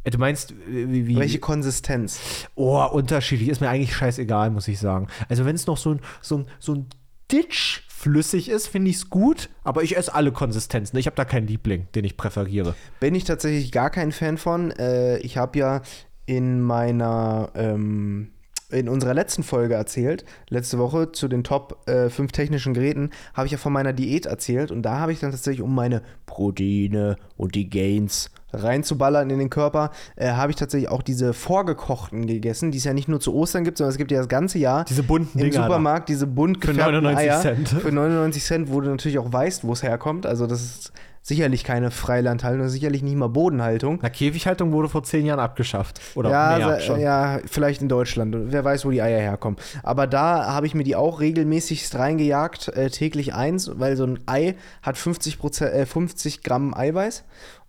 Äh, 0.05 0.11
Du 0.11 0.19
meinst, 0.19 0.55
wie, 0.67 1.07
wie 1.07 1.17
Welche 1.17 1.39
Konsistenz? 1.39 2.49
Oh, 2.55 2.83
unterschiedlich. 2.85 3.49
Ist 3.49 3.61
mir 3.61 3.69
eigentlich 3.69 3.95
scheißegal, 3.95 4.51
muss 4.51 4.69
ich 4.69 4.79
sagen. 4.79 5.09
Also, 5.29 5.45
wenn 5.45 5.55
es 5.57 5.67
noch 5.67 5.77
so 5.77 5.93
ein, 5.93 6.01
so 6.23 6.39
ein, 6.39 6.47
so 6.59 6.75
ein 6.75 6.87
Ditch 7.31 7.83
flüssig 7.99 8.49
ist, 8.49 8.69
finde 8.69 8.91
ich 8.91 8.97
es 8.97 9.11
gut. 9.11 9.51
Aber 9.65 9.83
ich 9.83 9.97
esse 9.97 10.15
alle 10.15 10.31
Konsistenzen. 10.31 10.97
Ich 10.97 11.07
habe 11.07 11.17
da 11.17 11.25
keinen 11.25 11.49
Liebling, 11.49 11.89
den 11.95 12.05
ich 12.05 12.17
präferiere. 12.17 12.75
Bin 13.01 13.15
ich 13.15 13.25
tatsächlich 13.25 13.73
gar 13.73 13.91
kein 13.91 14.13
Fan 14.13 14.39
von. 14.39 14.71
Äh, 14.71 15.19
ich 15.19 15.37
habe 15.37 15.59
ja 15.59 15.83
in 16.25 16.61
meiner, 16.61 17.51
ähm, 17.55 18.31
in 18.71 18.89
unserer 18.89 19.15
letzten 19.15 19.43
Folge 19.43 19.75
erzählt, 19.75 20.25
letzte 20.49 20.79
Woche 20.79 21.11
zu 21.11 21.27
den 21.27 21.43
Top 21.43 21.89
äh, 21.89 22.09
5 22.09 22.31
technischen 22.33 22.75
Geräten, 22.75 23.11
habe 23.35 23.47
ich 23.47 23.53
ja 23.53 23.59
von 23.59 23.73
meiner 23.73 23.93
Diät 23.93 24.27
erzählt 24.27 24.71
und 24.71 24.83
da 24.83 24.99
habe 24.99 25.13
ich 25.13 25.21
dann 25.21 25.31
tatsächlich, 25.31 25.63
um 25.63 25.75
meine 25.75 26.03
Proteine 26.27 27.17
und 27.37 27.55
die 27.55 27.69
Gains 27.69 28.31
reinzuballern 28.53 29.31
in 29.31 29.39
den 29.39 29.51
Körper, 29.51 29.91
äh, 30.17 30.31
habe 30.31 30.51
ich 30.51 30.57
tatsächlich 30.57 30.91
auch 30.91 31.03
diese 31.03 31.33
vorgekochten 31.33 32.27
gegessen, 32.27 32.71
die 32.71 32.79
es 32.79 32.85
ja 32.85 32.93
nicht 32.95 33.09
nur 33.09 33.21
zu 33.21 33.35
Ostern 33.35 33.65
gibt, 33.65 33.79
sondern 33.79 33.91
es 33.93 33.99
gibt 33.99 34.11
ja 34.11 34.19
das 34.19 34.29
ganze 34.29 34.59
Jahr 34.59 34.85
Diese 34.85 35.03
bunten 35.03 35.39
im 35.39 35.51
Dinger. 35.51 35.65
Supermarkt, 35.65 36.09
diese 36.09 36.27
bunt 36.27 36.59
Für 36.65 36.73
gefärbten 36.73 37.03
99 37.03 37.31
Eier 37.31 37.41
Cent. 37.41 37.69
für 37.69 37.93
99 37.93 38.45
Cent, 38.45 38.73
wo 38.73 38.81
du 38.81 38.89
natürlich 38.91 39.19
auch 39.19 39.33
weißt, 39.33 39.65
wo 39.65 39.73
es 39.73 39.83
herkommt. 39.83 40.27
Also 40.27 40.47
das 40.47 40.63
ist 40.63 40.93
sicherlich 41.21 41.63
keine 41.63 41.91
Freilandhaltung, 41.91 42.61
das 42.61 42.69
ist 42.69 42.75
sicherlich 42.75 43.03
nicht 43.03 43.17
mal 43.17 43.29
Bodenhaltung. 43.29 43.99
Na, 44.01 44.09
Käfighaltung 44.09 44.73
wurde 44.73 44.89
vor 44.89 45.03
zehn 45.03 45.27
Jahren 45.27 45.41
abgeschafft. 45.41 46.01
Oder 46.15 46.31
Ja, 46.31 46.57
mehr 46.59 46.81
schon. 46.81 47.01
ja, 47.01 47.41
vielleicht 47.45 47.83
in 47.83 47.89
Deutschland. 47.91 48.35
Wer 48.51 48.65
weiß, 48.65 48.87
wo 48.87 48.91
die 48.91 49.03
Eier 49.03 49.21
herkommen. 49.21 49.59
Aber 49.83 50.07
da 50.07 50.47
habe 50.47 50.67
ich 50.67 50.75
mir 50.75 50.85
die 50.85 50.97
auch 50.97 51.21
regelmäßig 51.21 51.93
reingejagt, 51.95 52.69
äh, 52.69 52.89
täglich 52.89 53.35
eins, 53.35 53.71
weil 53.79 53.97
so 53.99 54.05
ein 54.05 54.21
Ei 54.25 54.55
hat 54.81 54.97
50, 54.97 55.39
Prozent, 55.39 55.75
äh, 55.75 55.85
50 55.85 56.43
Gramm 56.43 56.73
Eiweiß. 56.73 57.25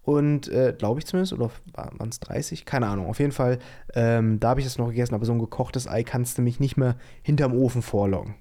Und 0.09 0.47
äh, 0.47 0.73
glaube 0.75 0.99
ich 0.99 1.05
zumindest, 1.05 1.33
oder 1.33 1.51
waren 1.75 2.09
es 2.09 2.19
30? 2.19 2.65
Keine 2.65 2.87
Ahnung. 2.87 3.05
Auf 3.05 3.19
jeden 3.19 3.31
Fall, 3.31 3.59
ähm, 3.93 4.39
da 4.39 4.49
habe 4.49 4.59
ich 4.59 4.65
das 4.65 4.79
noch 4.79 4.87
gegessen. 4.87 5.13
Aber 5.13 5.23
so 5.23 5.33
ein 5.33 5.37
gekochtes 5.37 5.87
Ei 5.87 6.01
kannst 6.01 6.39
du 6.39 6.41
mich 6.41 6.59
nicht 6.59 6.77
mehr 6.77 6.95
hinterm 7.21 7.53
Ofen 7.53 7.83
vorloggen. 7.83 8.33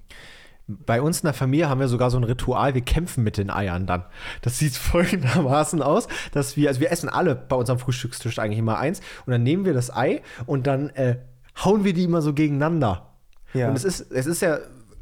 Bei 0.65 0.99
uns 0.99 1.19
in 1.19 1.27
der 1.27 1.35
Familie 1.35 1.69
haben 1.69 1.79
wir 1.79 1.87
sogar 1.87 2.09
so 2.09 2.17
ein 2.17 2.23
Ritual, 2.23 2.73
wir 2.73 2.81
kämpfen 2.81 3.23
mit 3.23 3.37
den 3.37 3.51
Eiern 3.51 3.85
dann. 3.85 4.05
Das 4.41 4.57
sieht 4.57 4.73
folgendermaßen 4.77 5.83
aus, 5.83 6.07
dass 6.31 6.57
wir, 6.57 6.69
also 6.69 6.79
wir 6.79 6.91
essen 6.91 7.07
alle 7.07 7.35
bei 7.35 7.55
unserem 7.55 7.77
Frühstückstisch 7.77 8.39
eigentlich 8.39 8.57
immer 8.57 8.79
eins 8.79 9.01
und 9.27 9.31
dann 9.31 9.43
nehmen 9.43 9.63
wir 9.63 9.75
das 9.75 9.95
Ei 9.95 10.23
und 10.47 10.65
dann 10.65 10.89
äh, 10.89 11.17
hauen 11.63 11.83
wir 11.83 11.93
die 11.93 12.05
immer 12.05 12.23
so 12.23 12.33
gegeneinander. 12.33 13.13
Ja. 13.53 13.69
Und 13.69 13.75
es 13.75 13.83
ist, 13.83 14.11
es 14.11 14.25
ist 14.25 14.41
ja 14.41 14.57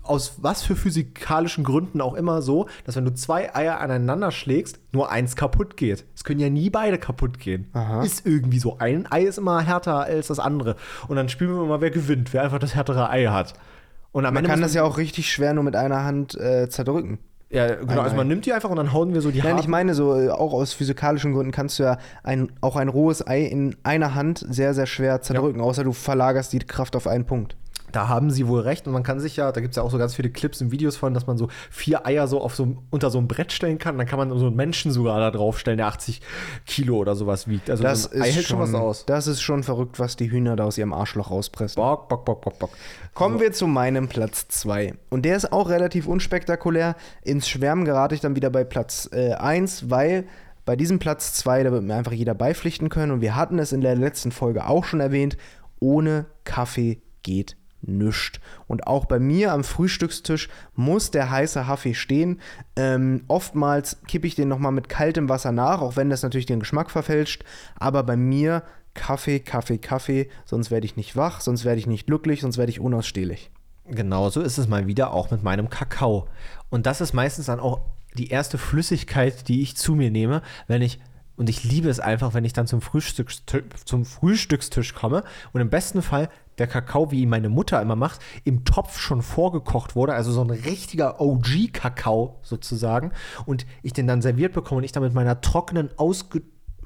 aus 0.07 0.35
was 0.41 0.61
für 0.63 0.75
physikalischen 0.75 1.63
Gründen 1.63 2.01
auch 2.01 2.13
immer 2.13 2.41
so, 2.41 2.67
dass 2.85 2.95
wenn 2.95 3.05
du 3.05 3.13
zwei 3.13 3.53
Eier 3.55 3.79
aneinander 3.79 4.31
schlägst, 4.31 4.79
nur 4.91 5.11
eins 5.11 5.35
kaputt 5.35 5.77
geht. 5.77 6.05
Es 6.15 6.23
können 6.23 6.39
ja 6.39 6.49
nie 6.49 6.69
beide 6.69 6.97
kaputt 6.97 7.39
gehen. 7.39 7.69
Aha. 7.73 8.03
Ist 8.03 8.25
irgendwie 8.25 8.59
so. 8.59 8.77
Ein 8.79 9.05
Ei 9.11 9.23
ist 9.23 9.37
immer 9.37 9.61
härter 9.61 10.01
als 10.05 10.27
das 10.27 10.39
andere. 10.39 10.75
Und 11.07 11.15
dann 11.17 11.29
spielen 11.29 11.51
wir 11.55 11.65
mal, 11.65 11.81
wer 11.81 11.91
gewinnt, 11.91 12.33
wer 12.33 12.43
einfach 12.43 12.59
das 12.59 12.75
härtere 12.75 13.09
Ei 13.09 13.25
hat. 13.25 13.53
Und 14.11 14.25
am 14.25 14.33
Man 14.33 14.43
Ende 14.45 14.49
kann 14.51 14.61
das 14.61 14.73
ja 14.73 14.83
auch 14.83 14.97
richtig 14.97 15.31
schwer 15.31 15.53
nur 15.53 15.63
mit 15.63 15.75
einer 15.75 16.03
Hand 16.03 16.35
äh, 16.39 16.69
zerdrücken. 16.69 17.19
ja, 17.49 17.75
genau. 17.75 17.91
Ein 17.91 17.99
Also 17.99 18.13
Ei. 18.13 18.17
man 18.17 18.27
nimmt 18.27 18.45
die 18.45 18.53
einfach 18.53 18.69
und 18.69 18.77
dann 18.77 18.93
hauen 18.93 19.13
wir 19.13 19.21
so 19.21 19.29
die 19.29 19.39
Nein, 19.39 19.49
harten- 19.49 19.59
ich 19.59 19.67
meine 19.67 19.93
so, 19.93 20.19
äh, 20.19 20.29
auch 20.29 20.53
aus 20.53 20.73
physikalischen 20.73 21.33
Gründen 21.33 21.51
kannst 21.51 21.77
du 21.77 21.83
ja 21.83 21.97
ein, 22.23 22.51
auch 22.61 22.75
ein 22.77 22.87
rohes 22.87 23.25
Ei 23.27 23.41
in 23.43 23.75
einer 23.83 24.15
Hand 24.15 24.43
sehr, 24.49 24.73
sehr 24.73 24.87
schwer 24.87 25.21
zerdrücken, 25.21 25.61
außer 25.61 25.83
du 25.83 25.91
verlagerst 25.91 26.51
die 26.53 26.59
Kraft 26.59 26.95
auf 26.95 27.05
einen 27.05 27.25
Punkt. 27.25 27.55
Da 27.91 28.09
haben 28.09 28.31
sie 28.31 28.47
wohl 28.47 28.61
recht 28.61 28.85
und 28.85 28.93
man 28.93 29.03
kann 29.03 29.19
sich 29.19 29.37
ja, 29.37 29.51
da 29.51 29.61
gibt 29.61 29.71
es 29.71 29.77
ja 29.77 29.83
auch 29.83 29.91
so 29.91 29.97
ganz 29.97 30.13
viele 30.13 30.29
Clips 30.29 30.61
und 30.61 30.71
Videos 30.71 30.97
von, 30.97 31.13
dass 31.13 31.25
man 31.25 31.37
so 31.37 31.47
vier 31.71 32.05
Eier 32.05 32.27
so 32.27 32.41
auf 32.41 32.53
so 32.53 32.77
unter 32.89 33.09
so 33.09 33.17
ein 33.17 33.27
Brett 33.27 33.51
stellen 33.53 33.77
kann. 33.77 33.97
Dann 33.97 34.07
kann 34.07 34.19
man 34.19 34.37
so 34.37 34.47
einen 34.47 34.55
Menschen 34.55 34.91
sogar 34.91 35.19
da 35.19 35.31
draufstellen, 35.31 35.77
der 35.77 35.87
80 35.87 36.21
Kilo 36.65 36.97
oder 36.97 37.15
sowas 37.15 37.47
wiegt. 37.47 37.69
Also 37.69 37.83
Das 37.83 38.03
so 38.03 38.09
Ei 38.19 38.27
ist, 38.27 38.35
hält 38.35 38.45
schon 38.47 38.59
was 38.59 38.73
aus. 38.73 39.05
das 39.05 39.27
ist 39.27 39.41
schon 39.41 39.63
verrückt, 39.63 39.99
was 39.99 40.17
die 40.17 40.29
Hühner 40.29 40.55
da 40.55 40.65
aus 40.65 40.77
ihrem 40.77 40.91
Arschloch 40.93 41.31
rauspressen. 41.31 41.81
Bock, 41.81 42.09
bock, 42.09 42.25
bock, 42.25 42.41
bock, 42.41 42.59
bock. 42.59 42.69
Kommen 43.13 43.39
wir 43.39 43.53
zu 43.53 43.67
meinem 43.67 44.07
Platz 44.09 44.47
2. 44.49 44.93
Und 45.09 45.23
der 45.23 45.37
ist 45.37 45.53
auch 45.53 45.69
relativ 45.69 46.07
unspektakulär. 46.07 46.95
Ins 47.23 47.47
Schwärmen 47.47 47.85
gerate 47.85 48.15
ich 48.15 48.21
dann 48.21 48.35
wieder 48.35 48.49
bei 48.49 48.63
Platz 48.63 49.09
1, 49.11 49.89
weil 49.89 50.25
bei 50.65 50.75
diesem 50.75 50.99
Platz 50.99 51.33
2, 51.35 51.63
da 51.63 51.71
wird 51.71 51.83
mir 51.83 51.95
einfach 51.95 52.11
jeder 52.11 52.35
beipflichten 52.35 52.89
können. 52.89 53.13
Und 53.13 53.21
wir 53.21 53.37
hatten 53.37 53.57
es 53.59 53.71
in 53.71 53.79
der 53.79 53.95
letzten 53.95 54.33
Folge 54.33 54.67
auch 54.67 54.83
schon 54.83 54.99
erwähnt, 54.99 55.37
ohne 55.79 56.25
Kaffee 56.43 57.01
geht 57.23 57.55
nischt. 57.81 58.39
Und 58.67 58.87
auch 58.87 59.05
bei 59.05 59.19
mir 59.19 59.53
am 59.53 59.63
Frühstückstisch 59.63 60.49
muss 60.75 61.11
der 61.11 61.29
heiße 61.29 61.61
Kaffee 61.61 61.93
stehen. 61.93 62.41
Ähm, 62.75 63.23
oftmals 63.27 64.01
kippe 64.07 64.27
ich 64.27 64.35
den 64.35 64.47
nochmal 64.47 64.71
mit 64.71 64.89
kaltem 64.89 65.29
Wasser 65.29 65.51
nach, 65.51 65.81
auch 65.81 65.95
wenn 65.95 66.09
das 66.09 66.23
natürlich 66.23 66.45
den 66.45 66.59
Geschmack 66.59 66.91
verfälscht. 66.91 67.43
Aber 67.75 68.03
bei 68.03 68.17
mir 68.17 68.63
Kaffee, 68.93 69.39
Kaffee, 69.39 69.77
Kaffee, 69.77 70.29
sonst 70.45 70.71
werde 70.71 70.85
ich 70.85 70.95
nicht 70.95 71.15
wach, 71.15 71.39
sonst 71.41 71.65
werde 71.65 71.79
ich 71.79 71.87
nicht 71.87 72.07
glücklich, 72.07 72.41
sonst 72.41 72.57
werde 72.57 72.71
ich 72.71 72.79
unausstehlich. 72.79 73.51
Genauso 73.85 74.41
ist 74.41 74.57
es 74.57 74.67
mal 74.67 74.87
wieder 74.87 75.13
auch 75.13 75.31
mit 75.31 75.43
meinem 75.43 75.69
Kakao. 75.69 76.27
Und 76.69 76.85
das 76.85 76.99
ist 76.99 77.13
meistens 77.13 77.45
dann 77.45 77.59
auch 77.59 77.81
die 78.17 78.29
erste 78.29 78.57
Flüssigkeit, 78.57 79.47
die 79.47 79.61
ich 79.61 79.77
zu 79.77 79.95
mir 79.95 80.11
nehme, 80.11 80.41
wenn 80.67 80.81
ich 80.81 80.99
und 81.37 81.49
ich 81.49 81.63
liebe 81.63 81.87
es 81.87 81.99
einfach, 81.99 82.33
wenn 82.33 82.45
ich 82.45 82.53
dann 82.53 82.65
zum, 82.65 82.81
Frühstückstisch, 82.81 83.63
zum 83.85 84.05
Frühstückstisch 84.05 84.95
komme 84.95 85.23
und 85.53 85.61
im 85.61 85.69
besten 85.69 86.01
Fall 86.01 86.29
der 86.57 86.67
Kakao, 86.67 87.11
wie 87.11 87.21
ihn 87.21 87.29
meine 87.29 87.49
Mutter 87.49 87.81
immer 87.81 87.95
macht, 87.95 88.21
im 88.43 88.65
Topf 88.65 88.99
schon 88.99 89.21
vorgekocht 89.21 89.95
wurde, 89.95 90.13
also 90.13 90.31
so 90.31 90.41
ein 90.41 90.49
richtiger 90.49 91.21
OG-Kakao 91.21 92.39
sozusagen, 92.41 93.11
und 93.45 93.65
ich 93.83 93.93
den 93.93 94.07
dann 94.07 94.21
serviert 94.21 94.53
bekomme 94.53 94.79
und 94.79 94.83
ich 94.83 94.91
dann 94.91 95.03
mit 95.03 95.13
meiner 95.13 95.41
trockenen, 95.41 95.89
ausge 95.97 96.41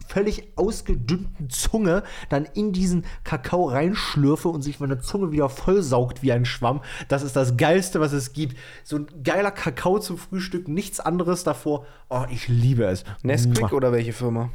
völlig 0.08 0.58
ausgedünnten 0.58 1.50
Zunge 1.50 2.04
dann 2.30 2.46
in 2.54 2.74
diesen 2.74 3.06
Kakao 3.24 3.66
reinschlürfe 3.66 4.50
und 4.50 4.62
sich 4.62 4.80
meine 4.80 5.00
Zunge 5.00 5.32
wieder 5.32 5.48
vollsaugt 5.48 6.22
wie 6.22 6.32
ein 6.32 6.44
Schwamm. 6.44 6.82
Das 7.08 7.24
ist 7.24 7.36
das 7.36 7.56
Geilste, 7.56 8.02
was 8.02 8.12
es 8.12 8.34
gibt. 8.34 8.58
So 8.84 8.98
ein 8.98 9.08
geiler 9.24 9.52
Kakao 9.52 10.00
zum 10.00 10.18
Frühstück, 10.18 10.68
nichts 10.68 11.00
anderes 11.00 11.44
davor. 11.44 11.86
Oh, 12.10 12.26
ich 12.30 12.48
liebe 12.48 12.84
es. 12.86 13.06
Nesquik 13.24 13.72
oder 13.72 13.92
welche 13.92 14.12
Firma? 14.12 14.50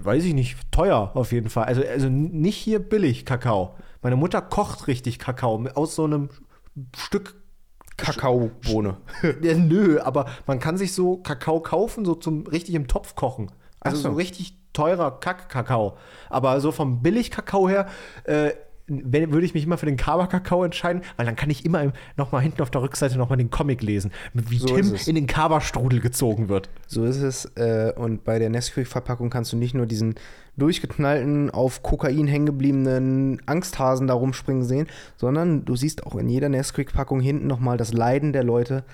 Weiß 0.00 0.24
ich 0.24 0.34
nicht, 0.34 0.56
teuer 0.72 1.12
auf 1.14 1.32
jeden 1.32 1.50
Fall. 1.50 1.64
Also, 1.64 1.82
also 1.82 2.08
nicht 2.08 2.56
hier 2.56 2.78
billig 2.78 3.26
Kakao. 3.26 3.76
Meine 4.02 4.16
Mutter 4.16 4.40
kocht 4.40 4.86
richtig 4.86 5.18
Kakao 5.18 5.64
aus 5.74 5.94
so 5.94 6.04
einem 6.04 6.28
Stück 6.96 7.34
Kakaobohne. 7.96 8.98
ja, 9.42 9.54
nö, 9.54 10.00
aber 10.00 10.26
man 10.46 10.58
kann 10.58 10.76
sich 10.76 10.92
so 10.92 11.16
Kakao 11.16 11.60
kaufen, 11.60 12.04
so 12.04 12.14
zum 12.14 12.46
richtig 12.46 12.74
im 12.74 12.88
Topf 12.88 13.14
kochen. 13.14 13.50
Also 13.80 13.96
so. 13.96 14.10
so 14.10 14.14
richtig 14.16 14.58
teurer 14.72 15.18
Kack-Kakao. 15.20 15.96
Aber 16.28 16.60
so 16.60 16.72
vom 16.72 17.02
Billig-Kakao 17.02 17.68
her, 17.68 17.86
äh, 18.24 18.52
wenn, 18.88 19.32
würde 19.32 19.44
ich 19.44 19.54
mich 19.54 19.64
immer 19.64 19.78
für 19.78 19.86
den 19.86 19.96
Kaba-Kakao 19.96 20.64
entscheiden, 20.64 21.02
weil 21.16 21.26
dann 21.26 21.36
kann 21.36 21.50
ich 21.50 21.64
immer 21.64 21.92
nochmal 22.16 22.42
hinten 22.42 22.62
auf 22.62 22.70
der 22.70 22.82
Rückseite 22.82 23.18
nochmal 23.18 23.38
den 23.38 23.50
Comic 23.50 23.82
lesen, 23.82 24.12
wie 24.32 24.58
So 24.58 24.66
Tim 24.66 24.94
in 25.06 25.14
den 25.16 25.26
Kaba-Strudel 25.26 26.00
gezogen 26.00 26.48
wird. 26.48 26.68
So 26.86 27.04
ist 27.04 27.20
es. 27.20 27.46
Äh, 27.56 27.92
und 27.96 28.24
bei 28.24 28.38
der 28.38 28.48
Nesquik-Verpackung 28.50 29.30
kannst 29.30 29.52
du 29.52 29.56
nicht 29.56 29.74
nur 29.74 29.86
diesen 29.86 30.14
durchgeknallten, 30.56 31.50
auf 31.50 31.82
Kokain 31.82 32.28
hängen 32.28 32.46
gebliebenen 32.46 33.42
Angsthasen 33.46 34.06
da 34.06 34.14
rumspringen 34.14 34.64
sehen, 34.64 34.86
sondern 35.16 35.64
du 35.64 35.74
siehst 35.76 36.06
auch 36.06 36.14
in 36.14 36.28
jeder 36.28 36.48
Nesquik-Packung 36.48 37.20
hinten 37.20 37.46
nochmal 37.46 37.76
das 37.76 37.92
Leiden 37.92 38.32
der 38.32 38.44
Leute 38.44 38.84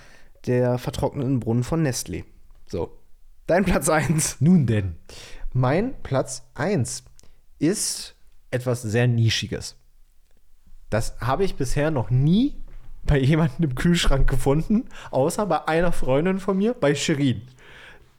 der 0.47 0.79
vertrockneten 0.79 1.39
Brunnen 1.39 1.63
von 1.65 1.87
Nestlé. 1.87 2.25
So. 2.67 2.91
Dein 3.47 3.65
Platz 3.65 3.89
1. 3.89 4.41
Nun 4.41 4.67
denn, 4.67 4.97
mein 5.53 5.95
Platz 6.03 6.45
1 6.55 7.05
ist 7.59 8.15
etwas 8.51 8.83
sehr 8.83 9.07
Nischiges. 9.07 9.77
Das 10.93 11.17
habe 11.21 11.45
ich 11.45 11.55
bisher 11.55 11.91
noch 11.91 12.11
nie 12.11 12.55
bei 13.05 13.19
jemandem 13.19 13.71
im 13.71 13.75
Kühlschrank 13.75 14.29
gefunden, 14.29 14.85
außer 15.11 15.47
bei 15.47 15.67
einer 15.67 15.91
Freundin 15.91 16.39
von 16.39 16.59
mir, 16.59 16.75
bei 16.75 16.95
Shirin. 16.95 17.41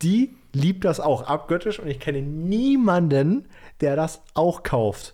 Die 0.01 0.35
liebt 0.53 0.83
das 0.83 0.99
auch 0.99 1.21
abgöttisch 1.21 1.77
und 1.79 1.87
ich 1.87 1.99
kenne 1.99 2.23
niemanden, 2.23 3.47
der 3.81 3.95
das 3.95 4.23
auch 4.33 4.63
kauft. 4.63 5.13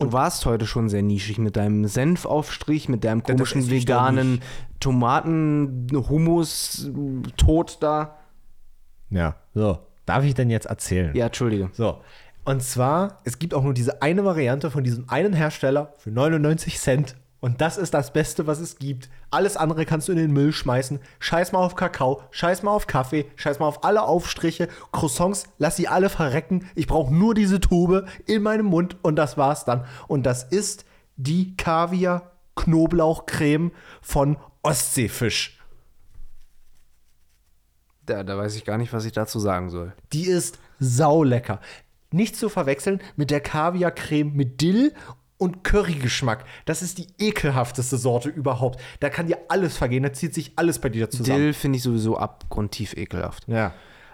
Du 0.00 0.12
warst 0.12 0.44
heute 0.44 0.66
schon 0.66 0.88
sehr 0.88 1.02
nischig 1.02 1.38
mit 1.38 1.56
deinem 1.56 1.84
Senfaufstrich, 1.84 2.88
mit 2.88 3.04
deinem 3.04 3.22
komischen 3.22 3.70
veganen 3.70 4.42
Tomaten-Hummus-Tod 4.80 7.78
da. 7.80 8.16
Ja, 9.10 9.36
so. 9.54 9.78
Darf 10.04 10.24
ich 10.24 10.34
denn 10.34 10.50
jetzt 10.50 10.66
erzählen? 10.66 11.14
Ja, 11.14 11.26
Entschuldige. 11.26 11.70
So. 11.74 12.00
Und 12.44 12.62
zwar, 12.62 13.18
es 13.24 13.38
gibt 13.38 13.54
auch 13.54 13.62
nur 13.62 13.74
diese 13.74 14.02
eine 14.02 14.24
Variante 14.24 14.70
von 14.70 14.82
diesem 14.82 15.08
einen 15.08 15.32
Hersteller 15.32 15.94
für 15.98 16.10
99 16.10 16.78
Cent. 16.78 17.16
Und 17.38 17.60
das 17.60 17.76
ist 17.76 17.94
das 17.94 18.12
Beste, 18.12 18.46
was 18.46 18.60
es 18.60 18.78
gibt. 18.78 19.10
Alles 19.30 19.56
andere 19.56 19.84
kannst 19.84 20.06
du 20.06 20.12
in 20.12 20.18
den 20.18 20.32
Müll 20.32 20.52
schmeißen. 20.52 21.00
Scheiß 21.18 21.50
mal 21.52 21.58
auf 21.58 21.74
Kakao, 21.74 22.22
scheiß 22.30 22.62
mal 22.62 22.70
auf 22.70 22.86
Kaffee, 22.86 23.26
scheiß 23.34 23.58
mal 23.58 23.66
auf 23.66 23.82
alle 23.84 24.02
Aufstriche, 24.02 24.68
Croissants, 24.92 25.48
lass 25.58 25.76
sie 25.76 25.88
alle 25.88 26.08
verrecken. 26.08 26.68
Ich 26.76 26.86
brauche 26.86 27.12
nur 27.12 27.34
diese 27.34 27.58
Tube 27.58 28.06
in 28.26 28.42
meinem 28.42 28.66
Mund 28.66 28.96
und 29.02 29.16
das 29.16 29.36
war's 29.36 29.64
dann. 29.64 29.84
Und 30.06 30.24
das 30.24 30.44
ist 30.44 30.84
die 31.16 31.56
Kaviar-Knoblauchcreme 31.56 33.72
von 34.00 34.36
Ostseefisch. 34.62 35.58
Da, 38.06 38.24
da 38.24 38.36
weiß 38.36 38.56
ich 38.56 38.64
gar 38.64 38.78
nicht, 38.78 38.92
was 38.92 39.04
ich 39.04 39.12
dazu 39.12 39.38
sagen 39.38 39.70
soll. 39.70 39.92
Die 40.12 40.26
ist 40.26 40.58
saulecker. 40.78 41.60
Nicht 42.12 42.36
zu 42.36 42.48
verwechseln 42.48 43.00
mit 43.16 43.30
der 43.30 43.40
Kaviarcreme 43.40 44.32
mit 44.32 44.60
Dill 44.60 44.92
und 45.42 45.64
Currygeschmack. 45.64 46.44
Das 46.66 46.82
ist 46.82 46.98
die 46.98 47.08
ekelhafteste 47.18 47.96
Sorte 47.98 48.28
überhaupt. 48.28 48.80
Da 49.00 49.10
kann 49.10 49.26
dir 49.26 49.38
alles 49.48 49.76
vergehen, 49.76 50.04
da 50.04 50.12
zieht 50.12 50.34
sich 50.34 50.52
alles 50.56 50.78
bei 50.78 50.88
dir 50.88 51.10
zusammen. 51.10 51.38
Dill 51.38 51.52
finde 51.52 51.78
ich 51.78 51.82
sowieso 51.82 52.16
abgrundtief 52.16 52.96
ekelhaft. 52.96 53.48
Ja. 53.48 53.72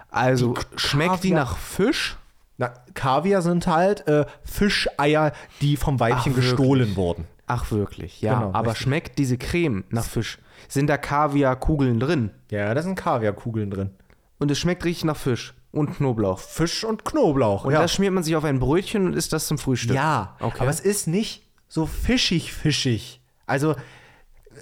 Also, 0.09 0.53
Die 0.55 0.79
schmeckt 0.79 1.23
die 1.23 1.31
nach 1.31 1.55
Fisch? 1.55 2.17
Na, 2.57 2.73
Kaviar 2.95 3.43
sind 3.43 3.67
halt 3.67 4.07
äh, 4.07 4.25
Fischeier, 4.43 5.33
die 5.61 5.77
vom 5.77 5.99
Weibchen 5.99 6.33
Ach, 6.33 6.37
gestohlen 6.37 6.95
wurden. 6.95 7.25
Ach, 7.45 7.71
wirklich, 7.71 8.21
ja. 8.21 8.39
Genau, 8.39 8.53
aber 8.53 8.71
richtig. 8.71 8.83
schmeckt 8.83 9.19
diese 9.19 9.37
Creme 9.37 9.83
nach 9.89 10.05
Fisch? 10.05 10.39
Sind 10.67 10.87
da 10.87 10.97
Kaviarkugeln 10.97 11.99
drin? 11.99 12.31
Ja, 12.49 12.73
da 12.73 12.81
sind 12.81 12.95
Kaviarkugeln 12.95 13.69
drin. 13.69 13.91
Und 14.39 14.49
es 14.51 14.57
schmeckt 14.59 14.83
richtig 14.83 15.05
nach 15.05 15.15
Fisch 15.15 15.53
und 15.71 15.95
Knoblauch. 15.97 16.39
Fisch 16.39 16.83
und 16.83 17.05
Knoblauch. 17.05 17.65
Und 17.65 17.73
ja. 17.73 17.81
das 17.81 17.93
schmiert 17.93 18.13
man 18.13 18.23
sich 18.23 18.35
auf 18.35 18.43
ein 18.43 18.59
Brötchen 18.59 19.05
und 19.05 19.13
isst 19.13 19.33
das 19.33 19.47
zum 19.47 19.57
Frühstück. 19.57 19.95
Ja, 19.95 20.35
Okay. 20.39 20.59
aber 20.61 20.69
es 20.69 20.79
ist 20.79 21.07
nicht 21.07 21.43
so 21.67 21.85
fischig, 21.85 22.53
fischig. 22.53 23.21
Also, 23.45 23.75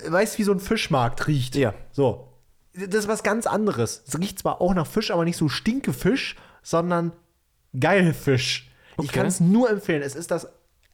weißt 0.08 0.36
du, 0.36 0.39
wie 0.39 0.43
so 0.43 0.52
ein 0.52 0.60
Fischmarkt 0.60 1.28
riecht? 1.28 1.56
Ja. 1.56 1.74
So. 1.91 2.28
Das 2.74 3.04
ist 3.04 3.08
was 3.08 3.24
ganz 3.24 3.48
anderes. 3.48 4.04
Es 4.08 4.20
riecht 4.20 4.39
zwar 4.39 4.62
auch 4.62 4.74
nach 4.74 4.86
Fisch, 4.88 5.10
aber 5.12 5.24
nicht 5.26 5.38
so 5.38 5.50
Stinkefisch, 5.50 6.36
sondern 6.62 7.12
geil 7.80 8.13
Fisch. 8.13 8.70
Ich 8.93 8.98
Okay. 9.00 9.08
kann 9.20 9.26
es 9.26 9.39
nur 9.39 9.70
empfehlen. 9.70 10.02
Es 10.02 10.15
ist 10.15 10.32
das 10.32 10.48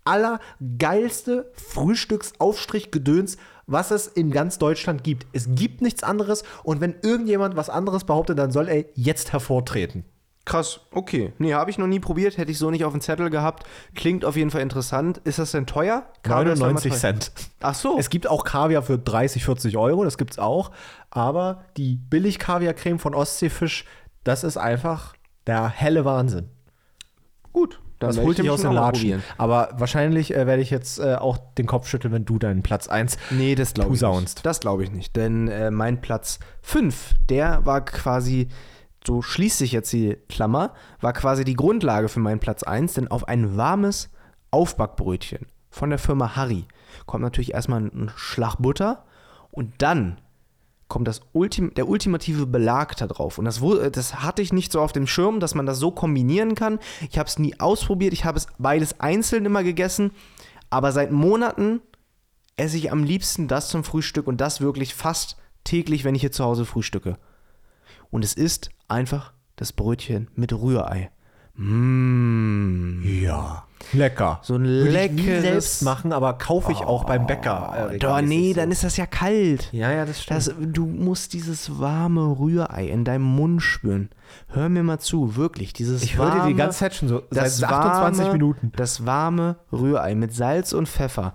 allergeilste 0.06 1.52
Frühstücksaufstrich-Gedöns, 1.56 3.38
was 3.68 3.92
es 3.92 4.08
in 4.08 4.32
ganz 4.32 4.58
Deutschland 4.58 5.04
gibt. 5.04 5.28
Es 5.34 5.48
gibt 5.50 5.82
nichts 5.82 6.04
anderes 6.04 6.44
und 6.64 6.82
wenn 6.82 6.96
irgendjemand 7.02 7.56
was 7.56 7.70
anderes 7.70 8.04
behauptet, 8.04 8.38
dann 8.38 8.52
soll 8.52 8.68
er 8.68 8.86
jetzt 8.96 9.34
hervortreten. 9.34 10.06
Krass, 10.46 10.82
okay. 10.92 11.32
Nee, 11.38 11.54
habe 11.54 11.72
ich 11.72 11.78
noch 11.78 11.88
nie 11.88 12.02
probiert, 12.02 12.38
hätte 12.38 12.52
ich 12.52 12.58
so 12.58 12.70
nicht 12.70 12.84
auf 12.84 12.92
dem 12.92 13.00
Zettel 13.00 13.30
gehabt. 13.30 13.66
Klingt 13.96 14.26
auf 14.26 14.36
jeden 14.36 14.52
Fall 14.52 14.60
interessant. 14.60 15.22
Ist 15.24 15.40
das 15.40 15.52
denn 15.52 15.66
teuer? 15.66 16.06
Kaviar 16.22 16.52
ist 16.54 16.62
doch 16.62 16.68
immer 16.68 16.74
99 16.82 16.92
teuer. 16.92 17.00
Cent. 17.00 17.32
Ach 17.62 17.76
so. 17.76 17.98
Es 17.98 18.10
gibt 18.10 18.28
auch 18.28 18.44
Kaviar 18.44 18.82
für 18.82 18.98
30, 18.98 19.46
40 19.46 19.78
Euro, 19.78 20.04
das 20.04 20.18
gibt's 20.18 20.40
auch. 20.40 20.72
Aber 21.12 21.64
die 21.78 21.96
Billig-Kaviar-Creme 21.96 23.00
von 23.00 23.16
Ostseefisch, 23.16 23.86
das 24.26 24.44
ist 24.44 24.58
einfach 24.58 25.14
der 25.48 25.70
helle 25.70 26.04
Wahnsinn. 26.04 26.50
gut. 27.54 27.80
Dann 28.08 28.16
Das 28.16 28.24
holt 28.24 28.38
ich 28.38 28.44
dich 28.44 28.52
aus 28.52 28.62
den 28.62 28.74
Latschen. 28.74 29.24
Aber 29.38 29.70
wahrscheinlich 29.78 30.34
äh, 30.34 30.48
werde 30.48 30.62
ich 30.62 30.70
jetzt 30.70 31.00
äh, 31.00 31.16
auch 31.16 31.38
den 31.58 31.66
Kopf 31.66 31.88
schütteln, 31.88 32.14
wenn 32.14 32.26
du 32.26 32.40
deinen 32.40 32.64
Platz 32.64 32.88
1 32.88 33.18
Nee, 33.32 33.56
das 33.56 33.74
glaube 33.74 33.96
ich 33.96 34.02
nicht. 34.02 34.46
Das 34.46 34.60
glaube 34.60 34.84
ich 34.84 34.92
nicht. 34.92 35.16
Denn 35.16 35.48
äh, 35.48 35.72
mein 35.72 36.02
Platz 36.02 36.40
5, 36.62 37.16
der 37.30 37.66
war 37.66 37.84
quasi, 37.86 38.48
so 39.06 39.22
schließt 39.22 39.58
sich 39.58 39.72
jetzt 39.72 39.92
die 39.94 40.18
Klammer, 40.30 40.74
war 41.02 41.14
quasi 41.14 41.44
die 41.44 41.56
Grundlage 41.56 42.10
für 42.10 42.20
meinen 42.20 42.40
Platz 42.40 42.64
1, 42.64 42.94
denn 42.94 43.08
auf 43.08 43.28
ein 43.28 43.58
warmes 43.58 44.10
Aufbackbrötchen 44.52 45.48
von 45.70 45.90
der 45.90 46.00
Firma 46.00 46.36
Harry 46.36 46.66
kommt 47.06 47.24
natürlich 47.24 47.54
erstmal 47.54 47.82
ein 47.82 48.12
Schlag 48.16 48.58
Butter 48.58 49.04
und 49.52 49.74
dann 49.80 50.18
kommt 50.94 51.08
das 51.08 51.22
Ultim 51.34 51.74
der 51.74 51.90
ultimative 51.90 52.46
Belag 52.46 52.96
da 52.98 53.08
drauf. 53.08 53.40
Und 53.40 53.46
das, 53.46 53.64
äh, 53.64 53.90
das 53.90 54.22
hatte 54.22 54.44
ich 54.44 54.54
nicht 54.54 54.72
so 54.72 54.80
auf 54.80 54.92
dem 54.92 55.08
Schirm, 55.08 55.40
dass 55.40 55.56
man 55.56 55.66
das 55.66 55.80
so 55.80 55.90
kombinieren 55.90 56.54
kann. 56.54 56.78
Ich 57.10 57.18
habe 57.18 57.28
es 57.28 57.40
nie 57.40 57.60
ausprobiert. 57.60 58.14
Ich 58.14 58.26
habe 58.26 58.38
es 58.38 58.46
beides 58.60 59.00
einzeln 59.00 59.44
immer 59.44 59.64
gegessen. 59.64 60.12
Aber 60.70 60.92
seit 60.92 61.12
Monaten 61.12 61.82
esse 62.58 62.78
ich 62.78 62.92
am 62.92 63.04
liebsten 63.04 63.48
das 63.48 63.70
zum 63.70 63.84
Frühstück 63.84 64.28
und 64.28 64.40
das 64.40 64.62
wirklich 64.62 64.94
fast 64.94 65.38
täglich, 65.64 66.04
wenn 66.04 66.14
ich 66.14 66.22
hier 66.22 66.32
zu 66.32 66.44
Hause 66.44 66.64
frühstücke. 66.64 67.18
Und 68.12 68.24
es 68.24 68.36
ist 68.36 68.70
einfach 68.88 69.34
das 69.56 69.74
Brötchen 69.74 70.30
mit 70.36 70.54
Rührei. 70.54 71.10
Mmh. 71.56 73.04
Ja. 73.22 73.64
Lecker. 73.92 74.40
So 74.42 74.56
ein 74.56 74.64
Würde 74.64 74.90
ich 74.90 74.96
leckeres- 74.96 75.42
selbst 75.42 75.82
machen, 75.84 76.14
aber 76.14 76.34
kaufe 76.34 76.72
ich 76.72 76.80
auch 76.80 77.04
beim 77.04 77.28
Bäcker. 77.28 77.92
äh, 77.92 78.00
Doch, 78.00 78.10
nee, 78.22 78.24
regelmäßig 78.26 78.56
dann 78.56 78.72
ist 78.72 78.84
das 78.84 78.98
ja 78.98 79.06
kalt. 79.06 79.70
so. 79.72 79.78
Ja, 79.78 79.92
ja, 79.92 80.06
das 80.06 80.24
stimmt. 80.24 80.38
Das, 80.48 80.54
du 80.60 80.86
musst 80.86 81.34
dieses 81.34 81.80
warme 81.80 82.40
Rührei 82.40 82.88
in 82.88 83.04
deinem 83.06 83.24
Mund 83.26 83.62
spüren. 83.62 84.10
Hör 84.48 84.70
mir 84.70 84.82
mal 84.84 85.00
zu, 85.00 85.36
wirklich. 85.36 85.74
Dieses 85.74 86.02
ich 86.02 86.18
höre 86.18 86.32
dir 86.32 86.48
die 86.48 86.56
ganze 86.56 86.80
Zeit 86.80 86.96
schon 86.96 87.08
so 87.10 87.22
das 87.30 87.58
seit 87.58 87.70
28 87.70 88.20
warme, 88.24 88.34
Minuten. 88.34 88.72
Das 88.76 89.06
warme 89.06 89.58
Rührei 89.72 90.16
mit 90.16 90.34
Salz 90.34 90.74
und 90.74 90.88
Pfeffer. 90.88 91.34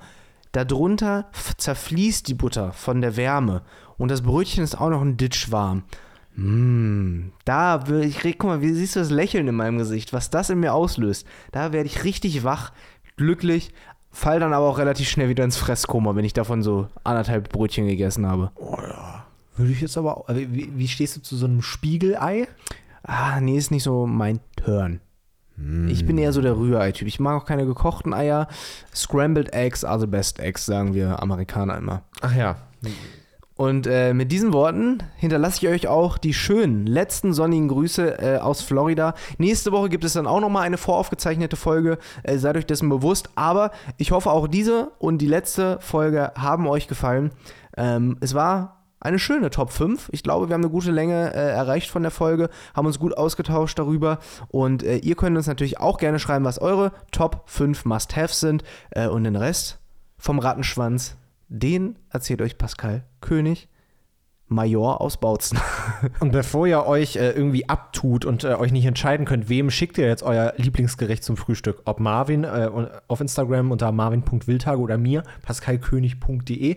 Darunter 0.53 1.27
zerfließt 1.59 2.27
die 2.27 2.35
Butter 2.35 2.73
von 2.73 3.03
der 3.03 3.17
Wärme. 3.17 3.63
Und 3.99 4.11
das 4.11 4.23
Brötchen 4.23 4.65
ist 4.65 4.81
auch 4.81 4.89
noch 4.91 5.03
ein 5.03 5.17
Ditch 5.17 5.53
warm. 5.53 5.85
Mmh, 6.41 7.31
da 7.45 7.89
will 7.89 8.05
ich, 8.05 8.21
guck 8.23 8.45
mal, 8.45 8.63
wie 8.63 8.73
siehst 8.73 8.95
du 8.97 9.01
das 9.01 9.11
Lächeln 9.11 9.49
in 9.49 9.55
meinem 9.57 9.79
Gesicht, 9.79 10.13
was 10.13 10.31
das 10.31 10.51
in 10.51 10.61
mir 10.61 10.73
auslöst. 10.73 11.27
Da 11.53 11.73
werde 11.73 11.89
ich 11.89 12.05
richtig 12.05 12.45
wach, 12.45 12.73
glücklich, 13.17 13.73
fall 14.13 14.39
dann 14.39 14.53
aber 14.53 14.67
auch 14.67 14.79
relativ 14.79 15.09
schnell 15.09 15.29
wieder 15.29 15.43
ins 15.45 15.57
Fresskoma, 15.57 16.15
wenn 16.15 16.25
ich 16.25 16.33
davon 16.35 16.63
so 16.63 16.87
anderthalb 17.03 17.49
Brötchen 17.49 17.87
gegessen 17.89 18.27
habe. 18.27 18.53
Würde 19.57 19.73
ich 19.73 19.81
jetzt 19.81 19.99
aber. 19.99 20.17
auch- 20.19 20.29
Wie, 20.29 20.71
wie 20.77 20.87
stehst 20.89 21.17
du 21.17 21.23
zu 21.23 21.37
so 21.37 21.47
einem 21.47 21.61
Spiegelei? 21.63 22.47
Ah, 23.03 23.41
nee, 23.41 23.59
ist 23.59 23.73
nicht 23.73 23.83
so 23.83 24.07
mein 24.07 24.39
Turn. 24.57 25.01
Ich 25.89 26.07
bin 26.07 26.19
eher 26.19 26.33
so 26.33 26.41
der 26.41 26.57
Rührei-Typ. 26.57 27.09
Ich 27.09 27.19
mag 27.19 27.43
auch 27.43 27.45
keine 27.45 27.67
gekochten 27.67 28.15
Eier. 28.15 28.47
Scrambled 28.95 29.53
Eggs 29.53 29.83
are 29.83 29.99
the 29.99 30.07
best 30.07 30.39
eggs, 30.39 30.65
sagen 30.65 30.95
wir 30.95 31.21
Amerikaner 31.21 31.77
immer. 31.79 32.03
Ach 32.21 32.33
ja. 32.33 32.55
Und 33.59 33.89
äh, 33.89 34.15
mit 34.15 34.31
diesen 34.31 34.53
Worten 34.53 35.03
hinterlasse 35.17 35.59
ich 35.67 35.69
euch 35.69 35.89
auch 35.89 36.17
die 36.17 36.33
schönen 36.33 36.87
letzten 36.87 37.33
sonnigen 37.33 37.67
Grüße 37.67 38.19
äh, 38.23 38.39
aus 38.39 38.63
Florida. 38.63 39.15
Nächste 39.37 39.73
Woche 39.73 39.89
gibt 39.89 40.05
es 40.05 40.13
dann 40.13 40.29
auch 40.29 40.39
nochmal 40.41 40.63
eine 40.63 40.79
voraufgezeichnete 40.79 41.57
Folge. 41.57 41.99
Äh, 42.23 42.39
seid 42.39 42.57
euch 42.57 42.67
dessen 42.67 42.89
bewusst. 42.89 43.31
Aber 43.35 43.73
ich 43.97 44.13
hoffe, 44.13 44.31
auch 44.31 44.47
diese 44.47 44.93
und 45.01 45.19
die 45.19 45.27
letzte 45.27 45.81
Folge 45.81 46.31
haben 46.39 46.69
euch 46.69 46.87
gefallen. 46.87 47.33
Ähm, 47.77 48.17
es 48.21 48.33
war 48.33 48.85
eine 49.01 49.19
schöne 49.19 49.51
Top 49.51 49.73
5. 49.73 50.09
Ich 50.13 50.23
glaube, 50.23 50.49
wir 50.49 50.55
haben 50.55 50.63
eine 50.63 50.71
gute 50.71 50.93
Länge 50.93 51.35
äh, 51.35 51.51
erreicht 51.51 51.91
von 51.91 52.03
der 52.03 52.13
Folge, 52.13 52.51
haben 52.77 52.87
uns 52.87 53.01
gut 53.01 53.19
ausgetauscht 53.19 53.77
darüber. 53.77 54.21
Und 54.47 54.85
äh, 54.85 54.99
ihr 54.99 55.17
könnt 55.17 55.37
uns 55.37 55.49
natürlich 55.49 55.81
auch 55.81 55.99
gerne 55.99 56.21
schreiben, 56.21 56.45
was 56.45 56.61
eure 56.61 56.93
Top 57.11 57.43
5 57.47 57.87
Must-Haves 57.87 58.39
sind. 58.39 58.63
Äh, 58.91 59.09
und 59.09 59.25
den 59.25 59.35
Rest 59.35 59.81
vom 60.17 60.39
Rattenschwanz, 60.39 61.17
den 61.49 61.99
erzählt 62.11 62.43
euch 62.43 62.59
Pascal 62.59 63.05
König 63.21 63.69
Major 64.49 65.01
aus 65.01 65.19
Bautzen. 65.19 65.59
Und 66.21 66.33
bevor 66.33 66.67
ihr 66.67 66.87
euch 66.87 67.17
äh, 67.17 67.31
irgendwie 67.31 67.69
abtut 67.69 68.25
und 68.25 68.45
äh, 68.45 68.55
euch 68.55 68.73
nicht 68.73 68.87
entscheiden 68.87 69.27
könnt, 69.27 69.49
wem 69.49 69.71
schickt 69.71 69.99
ihr 69.99 70.07
jetzt 70.07 70.23
euer 70.23 70.55
Lieblingsgericht 70.57 71.23
zum 71.23 71.37
Frühstück? 71.37 71.83
Ob 71.85 72.01
Marvin 72.01 72.45
äh, 72.45 72.71
auf 73.09 73.21
Instagram 73.21 73.71
unter 73.71 73.93
marvin.wildtage 73.93 74.81
oder 74.81 74.97
mir, 74.97 75.23
pascalkönig.de. 75.43 76.77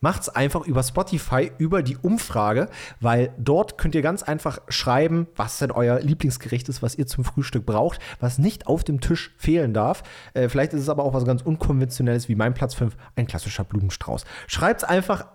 Macht's 0.00 0.28
einfach 0.28 0.66
über 0.66 0.82
Spotify, 0.82 1.50
über 1.58 1.82
die 1.82 1.96
Umfrage, 1.96 2.68
weil 3.00 3.34
dort 3.38 3.78
könnt 3.78 3.94
ihr 3.94 4.02
ganz 4.02 4.22
einfach 4.22 4.60
schreiben, 4.68 5.26
was 5.36 5.58
denn 5.58 5.70
euer 5.70 6.00
Lieblingsgericht 6.00 6.68
ist, 6.68 6.82
was 6.82 6.94
ihr 6.94 7.06
zum 7.06 7.24
Frühstück 7.24 7.66
braucht, 7.66 8.00
was 8.20 8.38
nicht 8.38 8.66
auf 8.66 8.84
dem 8.84 9.00
Tisch 9.00 9.34
fehlen 9.38 9.74
darf. 9.74 10.02
Äh, 10.34 10.48
vielleicht 10.48 10.72
ist 10.72 10.82
es 10.82 10.88
aber 10.88 11.04
auch 11.04 11.14
was 11.14 11.24
ganz 11.24 11.42
Unkonventionelles 11.42 12.28
wie 12.28 12.34
mein 12.34 12.54
Platz 12.54 12.74
5, 12.74 12.96
ein 13.16 13.26
klassischer 13.26 13.64
Blumenstrauß. 13.64 14.24
Schreibt's 14.46 14.84
einfach 14.84 15.26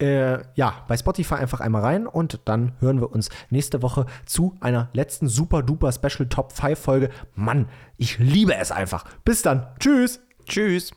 äh, 0.00 0.40
ja, 0.54 0.84
bei 0.88 0.96
Spotify 0.96 1.36
einfach 1.36 1.60
einmal 1.60 1.82
rein 1.82 2.06
und 2.06 2.40
dann 2.44 2.72
hören 2.80 3.00
wir 3.00 3.12
uns 3.12 3.30
nächste 3.50 3.82
Woche 3.82 4.06
zu 4.26 4.54
einer 4.60 4.90
letzten 4.92 5.28
super 5.28 5.62
duper 5.62 5.90
Special 5.92 6.28
Top 6.28 6.52
5 6.52 6.78
Folge. 6.78 7.10
Mann, 7.34 7.68
ich 7.96 8.18
liebe 8.18 8.54
es 8.54 8.72
einfach. 8.72 9.04
Bis 9.24 9.42
dann. 9.42 9.66
Tschüss. 9.78 10.20
Tschüss. 10.46 10.92